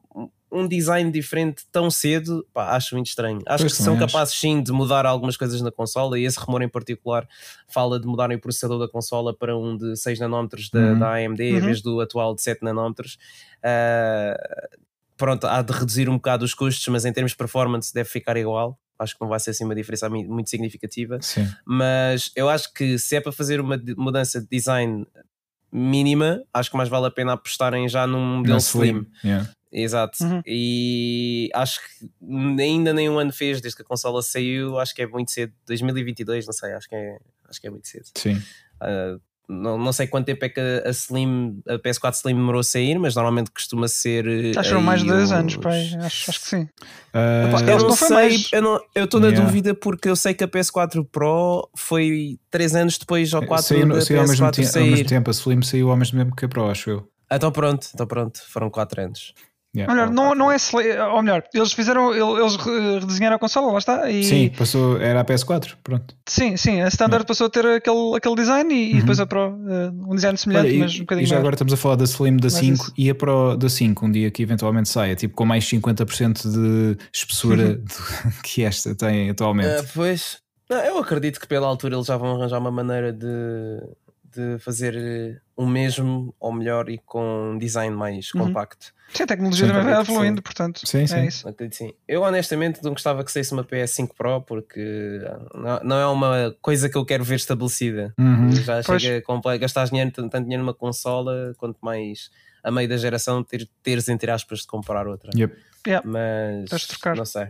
[0.53, 3.41] um design diferente tão cedo, pá, acho muito estranho.
[3.45, 6.63] Acho pois que são capazes sim de mudar algumas coisas na consola e esse rumor
[6.63, 7.27] em particular
[7.67, 10.99] fala de mudarem o processador da consola para um de 6 nanómetros da, uhum.
[10.99, 11.57] da AMD uhum.
[11.57, 13.19] em vez do atual de 7 nanómetros.
[13.65, 14.82] Uh,
[15.23, 18.37] pronto, há de reduzir um bocado os custos, mas em termos de performance deve ficar
[18.37, 18.77] igual.
[18.99, 21.23] Acho que não vai ser assim uma diferença muito significativa.
[21.23, 21.49] Sim.
[21.65, 25.07] Mas eu acho que se é para fazer uma mudança de design
[25.71, 28.83] mínima, acho que mais vale a pena apostarem já num modelo slim.
[28.83, 29.07] slim.
[29.25, 29.49] Yeah.
[29.71, 30.25] Exato.
[30.25, 30.43] Uhum.
[30.45, 32.11] E acho que
[32.61, 34.77] ainda nenhum ano fez desde que a consola saiu.
[34.81, 35.53] Acho que é muito cedo.
[35.69, 36.73] 2022, não sei.
[36.73, 37.19] Acho que é,
[37.49, 38.07] acho que é muito cedo.
[38.17, 38.35] Sim.
[38.83, 39.21] Uh,
[39.53, 42.99] não, não sei quanto tempo é que a Slim, a PS4 Slim demorou a sair,
[42.99, 44.27] mas normalmente costuma ser.
[44.27, 45.33] Eh, acho que foram mais de dois os...
[45.33, 45.91] anos, pai.
[46.01, 46.63] Acho, acho que sim.
[47.15, 48.51] Uh, eu não, não sei, mais...
[48.95, 49.45] eu estou na yeah.
[49.45, 53.89] dúvida porque eu sei que a PS4 Pro foi 3 anos depois ou 4 saiu,
[53.89, 54.83] da saiu PS4 ao mesmo, sair.
[54.83, 55.31] ao mesmo tempo.
[55.31, 57.09] A Slim saiu ao mesmo tempo que a Pro, acho eu.
[57.31, 59.35] Então pronto, então pronto, foram 4 anos.
[59.75, 59.91] Yeah.
[59.91, 60.57] Melhor, não, não é
[61.15, 64.11] ou melhor, eles fizeram, eles redesenharam a consola, lá está.
[64.11, 64.23] E...
[64.23, 66.15] Sim, passou, era a PS4, pronto.
[66.29, 68.99] Sim, sim, a Standard passou a ter aquele, aquele design e, uhum.
[68.99, 71.41] e depois a Pro, uh, um design semelhante, Olha, mas um bocadinho E já maior.
[71.41, 72.93] agora estamos a falar da Slim da 5 isso.
[72.99, 76.99] e a Pro da 5, um dia que eventualmente saia, tipo com mais 50% de
[77.11, 78.31] espessura uhum.
[78.45, 79.81] que esta tem atualmente.
[79.81, 80.37] Uh, pois,
[80.69, 83.27] não, eu acredito que pela altura eles já vão arranjar uma maneira de,
[84.35, 88.47] de fazer o mesmo ou melhor e com um design mais uhum.
[88.47, 88.93] compacto.
[89.13, 90.43] Sim, a tecnologia também vai evoluindo, sim.
[90.43, 90.81] portanto.
[90.87, 91.17] Sim, sim.
[91.17, 91.47] É isso.
[91.71, 91.93] sim.
[92.09, 95.21] Eu honestamente não gostava que saísse uma PS5 Pro porque
[95.85, 98.15] não, é uma coisa que eu quero ver estabelecida.
[98.19, 98.53] Uhum.
[98.53, 99.03] Já pois.
[99.03, 102.31] chega a gastar dinheiro, tanto dinheiro numa consola, quanto mais
[102.65, 105.31] a meio da geração ter, teres entre aspas de comprar outra.
[105.37, 105.55] Yep.
[105.87, 106.09] Yeah.
[106.09, 106.71] Mas
[107.17, 107.49] não sei.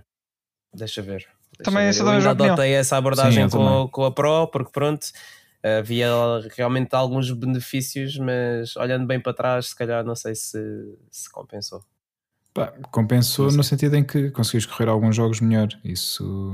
[0.74, 1.26] Deixa ver.
[1.58, 2.00] Deixa também ver.
[2.00, 5.06] Eu ainda adotei essa abordagem sim, com, com a Pro, porque pronto
[5.62, 6.08] havia
[6.56, 10.58] realmente alguns benefícios, mas olhando bem para trás, se calhar não sei se,
[11.10, 11.84] se compensou.
[12.52, 15.68] Pá, compensou no sentido em que conseguiste correr alguns jogos melhor.
[15.82, 16.52] Isso.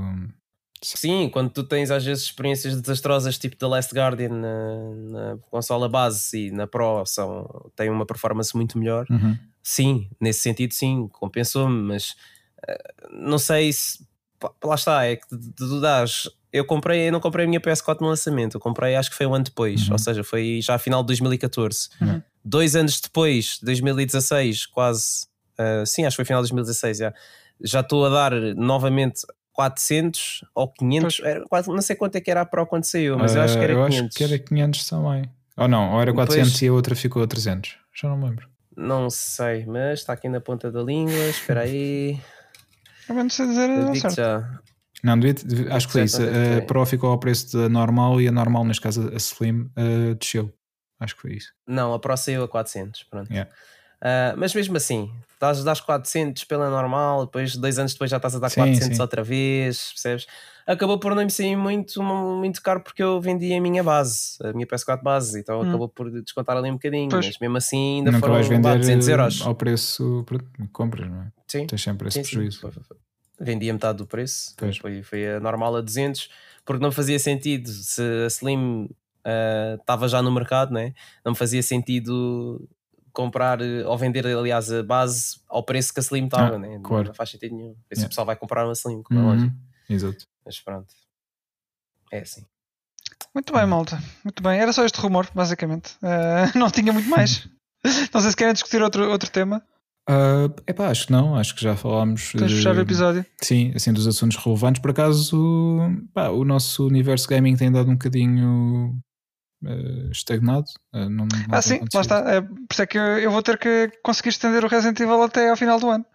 [0.81, 5.89] Sim, quando tu tens às vezes experiências desastrosas, tipo The Last Guardian na, na consola
[5.89, 9.05] base e na Pro, são, têm uma performance muito melhor.
[9.09, 9.37] Uhum.
[9.61, 12.15] Sim, nesse sentido, sim, compensou-me, mas
[12.63, 14.07] uh, não sei se.
[14.39, 18.01] Pá, lá está, é que tu dás eu comprei, eu não comprei a minha PS4
[18.01, 19.93] no lançamento, eu comprei acho que foi um ano depois, uhum.
[19.93, 21.89] ou seja, foi já a final de 2014.
[22.01, 22.21] Uhum.
[22.43, 25.27] Dois anos depois, 2016, quase,
[25.59, 27.13] uh, sim, acho que foi final de 2016, já,
[27.61, 29.21] já estou a dar novamente
[29.53, 33.35] 400 ou 500, era, não sei quanto é que era a Pro quando saiu, mas
[33.35, 34.05] uh, eu acho que era eu 500.
[34.07, 35.29] acho que era 500 também.
[35.55, 37.77] Ou não, ou era 400 Depois, e a outra ficou a 300.
[37.93, 38.47] Já não me lembro.
[38.75, 41.25] Não sei, mas está aqui na ponta da língua.
[41.25, 42.17] Espera aí.
[43.09, 44.15] Eu não sei dizer eu certo.
[44.15, 44.59] Já.
[45.03, 46.21] Não, devia, acho que foi isso.
[46.21, 50.15] A Pro ficou ao preço da normal e a normal, neste caso a Slim, uh,
[50.19, 50.53] desceu.
[50.99, 51.53] Acho que foi isso.
[51.65, 53.03] Não, a Pro saiu a 400.
[53.03, 53.31] Pronto.
[53.31, 53.49] Yeah.
[54.01, 58.17] Uh, mas mesmo assim, estás a dar 400 pela normal, depois dois anos depois já
[58.17, 59.01] estás a dar sim, 400 sim.
[59.01, 60.27] outra vez, percebes?
[60.65, 64.53] Acabou por não me sair muito, muito caro porque eu vendi a minha base, a
[64.53, 65.67] minha PS4 base, então hum.
[65.67, 67.25] acabou por descontar ali um bocadinho, pois.
[67.25, 69.41] mas mesmo assim ainda Nunca foram vais vender 200 euros.
[69.41, 71.31] Ao preço que compras, não é?
[71.47, 71.65] Sim.
[71.65, 72.71] Tens sempre esse sim, prejuízo.
[73.39, 76.29] Vendi a metade do preço, foi, foi a normal a 200,
[76.65, 78.89] porque não fazia sentido se a Slim
[79.79, 80.93] estava uh, já no mercado, né?
[81.25, 82.67] não fazia sentido
[83.13, 86.79] comprar eh, ou vender, aliás, a base ao preço que a Slim estava, ah, né?
[86.83, 87.07] claro.
[87.07, 87.75] não faz sentido nenhum.
[87.89, 88.09] Esse yeah.
[88.09, 89.25] pessoal vai comprar uma Slim, como uhum.
[89.25, 89.55] é lógico.
[89.89, 90.25] Exato.
[90.45, 90.93] Mas pronto,
[92.11, 92.45] é assim.
[93.33, 94.01] Muito bem, malta.
[94.23, 94.59] Muito bem.
[94.59, 95.95] Era só este rumor, basicamente.
[96.01, 97.47] Uh, não tinha muito mais.
[98.13, 99.63] não sei se querem discutir outro, outro tema.
[100.09, 102.31] Uh, epá, acho que não, acho que já falámos.
[102.31, 103.23] Tens de fechar o episódio?
[103.43, 104.81] Sim, assim, dos assuntos relevantes.
[104.81, 105.77] Por acaso,
[106.13, 108.99] pá, o nosso universo gaming tem dado um bocadinho
[109.63, 110.65] uh, estagnado.
[110.93, 112.19] Uh, não, não ah, sim, lá está.
[112.19, 115.21] É, por isso é que eu, eu, vou ter que conseguir estender o Resident Evil
[115.21, 116.05] até ao final do ano.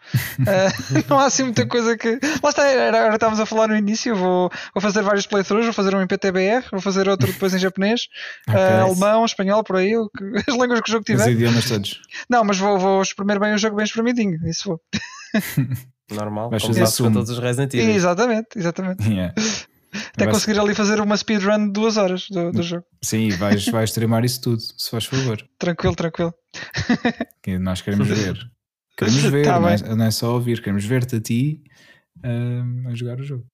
[0.41, 2.19] uh, não há assim muita coisa que.
[2.43, 4.15] Lá está, era, era, estávamos a falar no início.
[4.17, 7.59] Vou, vou fazer vários playthroughs, vou fazer um em PTBR, vou fazer outro depois em
[7.59, 8.09] japonês,
[8.49, 8.61] okay.
[8.61, 11.29] alemão, espanhol, por aí, que, as línguas que o jogo tiver.
[11.29, 12.01] Os idiomas todos.
[12.29, 14.81] Não, mas vou, vou exprimir bem o jogo bem espremidinho, isso vou.
[16.11, 17.95] Normal, Vais como fazer todos os Resident Evil.
[17.95, 19.09] Exatamente, exatamente.
[19.09, 19.35] Yeah.
[20.15, 20.37] Até vais...
[20.37, 22.85] conseguir ali fazer uma speedrun de duas horas do, do jogo.
[23.03, 25.45] Sim, vais, vais streamar isso tudo, se faz favor.
[25.59, 26.33] Tranquilo, tranquilo.
[27.43, 28.39] Que nós queremos ver.
[28.97, 31.65] Queremos ver, tá não, é, não, é, só ouvir, queremos ver-te a ti
[32.19, 33.45] uh, a jogar o jogo.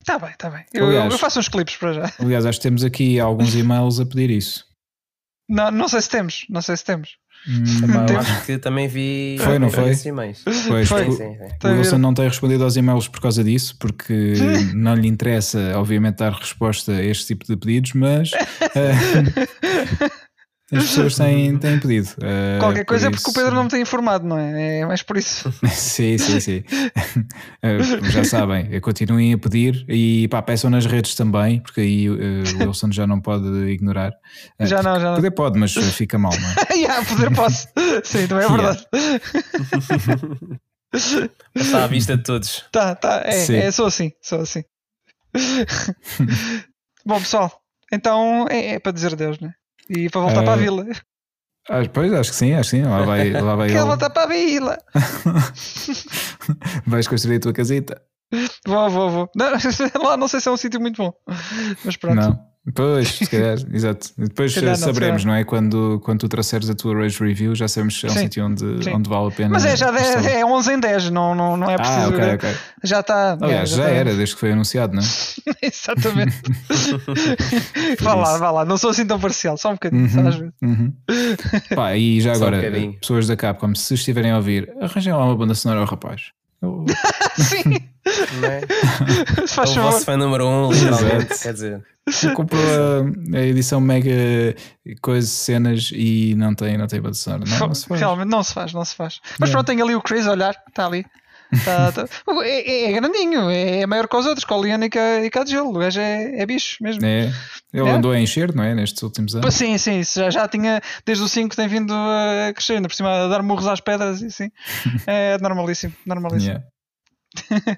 [0.00, 0.64] Está bem, está bem.
[0.74, 2.12] Eu, aliás, eu, faço uns clipes para já.
[2.18, 4.64] Aliás, acho que temos aqui alguns e-mails a pedir isso.
[5.48, 7.18] Não, não sei se temos, não sei se temos.
[7.48, 7.64] Hum,
[8.10, 9.36] eu acho que também vi.
[9.40, 9.94] Foi, não foi?
[10.68, 11.08] Pois, foi.
[11.08, 11.68] O, sim, sim.
[11.68, 14.34] o Wilson não tem respondido aos e-mails por causa disso, porque
[14.74, 18.30] não lhe interessa, obviamente, dar resposta a este tipo de pedidos, mas.
[18.32, 20.10] Uh,
[20.72, 22.08] As pessoas têm, têm pedido.
[22.18, 24.78] Uh, Qualquer coisa é porque o Pedro não me tem informado, não é?
[24.78, 25.52] É mais por isso.
[25.68, 26.62] sim, sim, sim.
[27.64, 32.14] uh, já sabem, continuem a pedir e pá, peçam nas redes também, porque aí uh,
[32.60, 34.12] o Wilson já não pode ignorar.
[34.60, 35.16] já não, já não.
[35.16, 36.76] Poder pode, mas fica mal, não é?
[36.76, 37.66] yeah, poder posso.
[38.04, 38.86] Sim, não é verdade.
[41.54, 42.64] Está à vista de todos.
[42.70, 43.22] Tá, tá.
[43.24, 44.62] É, é sou assim, sou assim.
[47.04, 47.60] Bom, pessoal,
[47.92, 49.52] então é, é para dizer Deus, né?
[49.90, 50.86] E para voltar uh, para a vila.
[51.68, 52.82] Ah, pois, acho que sim, acho que sim.
[52.82, 54.78] Lá vai, lá vai Quero voltar para a vila.
[56.86, 58.00] Vais construir a tua casita.
[58.66, 59.30] Vou, vou, vou.
[59.34, 59.50] Não,
[60.02, 61.12] lá não sei se é um sítio muito bom.
[61.84, 62.16] Mas pronto.
[62.16, 62.49] Não.
[62.74, 64.08] Pois, se calhar, exato.
[64.18, 65.44] Depois calhar não, saberemos, não é?
[65.44, 68.44] Quando, quando tu trouxeres a tua Rage Review, já sabemos se é um sim, sítio
[68.44, 69.50] onde, onde vale a pena.
[69.50, 72.00] Mas é, já é, é 11 em 10, não, não, não é ah, preciso.
[72.00, 72.56] Ah, ok, ok.
[72.84, 73.38] Já está.
[73.40, 73.90] Aliás, já, já tá.
[73.90, 75.06] era, desde que foi anunciado, não é?
[75.66, 76.36] Exatamente.
[78.00, 80.54] vá lá, vá lá, não sou assim tão parcial, só um bocadinho, uhum, às vezes.
[80.62, 80.92] Uhum.
[81.74, 85.36] Pá, e já agora, um pessoas da Capcom, se estiverem a ouvir, arranjem lá uma
[85.36, 86.32] banda sonora ao rapaz.
[86.62, 86.84] Eu...
[87.38, 87.90] Sim.
[88.42, 89.46] É?
[89.46, 91.38] Faz é o vosso fã número um, literalmente.
[91.38, 91.82] Quer dizer,
[92.34, 94.10] comprou a, a, edição mega
[95.00, 97.44] coisa cenas e não tem, não tem sonora.
[97.46, 98.00] Não, não se faz.
[98.00, 99.20] Realmente não se faz, não se faz.
[99.38, 101.04] Mas pronto, tem ali o Chris a olhar, está ali.
[101.64, 102.08] Tá, tá.
[102.42, 105.50] É, é, grandinho, é maior que os outros, com a Liana e com a de
[105.50, 105.70] gelo.
[105.70, 107.04] O gajo é, é bicho mesmo.
[107.04, 107.32] É.
[107.72, 107.92] Ele é.
[107.92, 108.74] andou a encher, não é?
[108.74, 109.54] Nestes últimos anos.
[109.54, 113.24] Sim, sim, já, já tinha, desde o 5 tem vindo a crescer, ainda por cima
[113.24, 114.50] a dar murros às pedras e sim.
[115.06, 116.62] É normalíssimo, normalíssimo.
[117.50, 117.70] Yeah.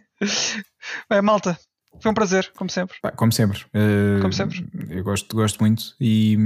[1.11, 1.59] é, malta,
[2.03, 2.97] foi um prazer, como sempre.
[3.17, 3.61] como sempre.
[3.69, 4.67] Uh, como sempre.
[4.91, 6.37] Eu gosto, gosto muito e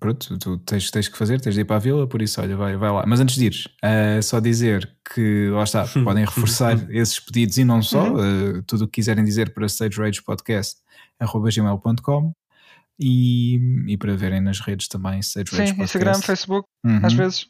[0.00, 2.56] pronto, tu tens, tens que fazer, tens de ir para a vila, por isso, olha,
[2.56, 3.04] vai, vai lá.
[3.06, 7.64] Mas antes de ires, uh, só dizer que lá está, podem reforçar esses pedidos e
[7.64, 12.32] não só, uh, tudo o que quiserem dizer para stageragepodcast.gmail.com
[12.98, 15.82] e, e para verem nas redes também Sage Sim, Podcast.
[15.82, 17.00] Instagram, Facebook, uhum.
[17.04, 17.46] às vezes.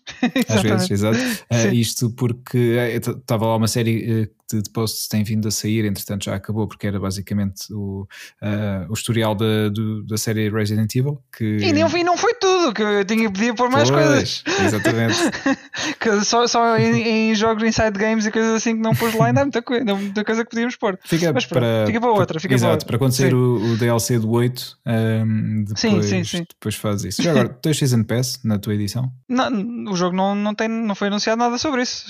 [0.49, 1.19] às vezes, exato.
[1.19, 6.25] Uh, isto porque estava lá uma série de, de posts tem vindo a sair, entretanto
[6.25, 8.07] já acabou, porque era basicamente o,
[8.43, 11.21] uh, o historial da, do, da série Resident Evil.
[11.37, 11.59] Que...
[11.59, 14.45] E não, e não foi tudo, que eu tinha pedido por mais pois, coisas.
[14.65, 15.17] Exatamente.
[15.99, 19.27] que só só em, em, jogos inside games e coisas assim que não pôs lá,
[19.27, 20.99] ainda há muita, coisa, muita coisa que podíamos pôr.
[21.05, 22.41] Fica, Mas, para, fica para outra.
[22.41, 22.87] Fica exato, para, outra.
[22.87, 26.47] para acontecer o, o, DLC do 8, um, depois, sim, sim, sim.
[26.49, 27.23] depois faz isso.
[27.23, 29.11] Já agora, tens Season Pass na tua edição?
[29.29, 32.07] Não, o jogo não, não, tem, não foi anunciado nada sobre isso.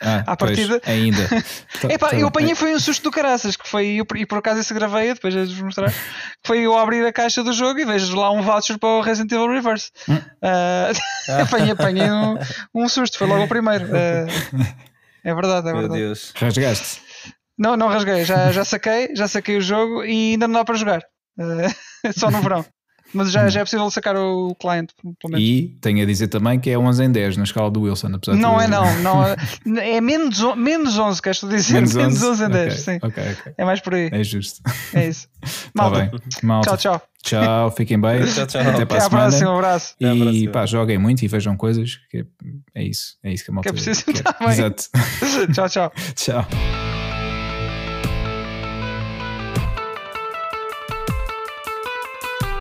[0.00, 0.80] Ah, à partida.
[0.82, 1.28] Pois, ainda.
[1.80, 4.60] Tá, Epá, tá eu apanhei foi um susto do caraças, que foi, e por acaso
[4.60, 5.96] esse gravei depois de vos mostrar, que
[6.44, 9.32] foi eu abrir a caixa do jogo e vejo lá um voucher para o Resident
[9.32, 9.90] Evil Reverse.
[10.08, 10.16] Hum.
[10.16, 12.36] Uh, apanhei, apanhei um,
[12.74, 13.86] um, susto, foi logo o primeiro.
[13.96, 14.86] Uh,
[15.24, 16.00] é verdade, é Meu verdade.
[16.00, 16.32] Deus.
[16.36, 17.02] Rasgaste?
[17.58, 20.76] Não, não rasguei, já, já saquei, já saquei o jogo e ainda não dá para
[20.76, 21.02] jogar.
[21.38, 22.64] Uh, só no verão.
[23.16, 25.40] Mas já, já é possível sacar o cliente, pelo menos.
[25.40, 28.36] E tenho a dizer também que é 11 em 10 na escala do Wilson, apesar
[28.36, 28.64] Não de...
[28.64, 29.02] é, não.
[29.02, 29.36] não é,
[29.96, 31.74] é menos, menos 11, queres tu dizer?
[31.74, 33.06] Menos 11, menos 11 em 10, okay, sim.
[33.06, 33.52] Okay, okay.
[33.56, 34.10] É mais por aí.
[34.12, 34.60] É justo.
[34.92, 35.28] É isso.
[35.76, 36.10] Tá bem.
[36.42, 36.70] Malta.
[36.70, 37.02] Tchau, tchau.
[37.22, 38.24] Tchau, fiquem bem.
[38.24, 38.60] tchau, tchau.
[38.62, 39.28] Até para Até a, semana.
[39.28, 39.94] próxima, um abraço.
[40.00, 42.00] E pá, joguem muito e vejam coisas.
[42.10, 42.26] Que
[42.74, 43.16] é isso.
[43.22, 44.04] É isso que a malta que é preciso.
[44.06, 44.22] Quer.
[44.26, 44.84] Tá Exato.
[45.52, 45.92] tchau, tchau.
[46.16, 46.95] tchau.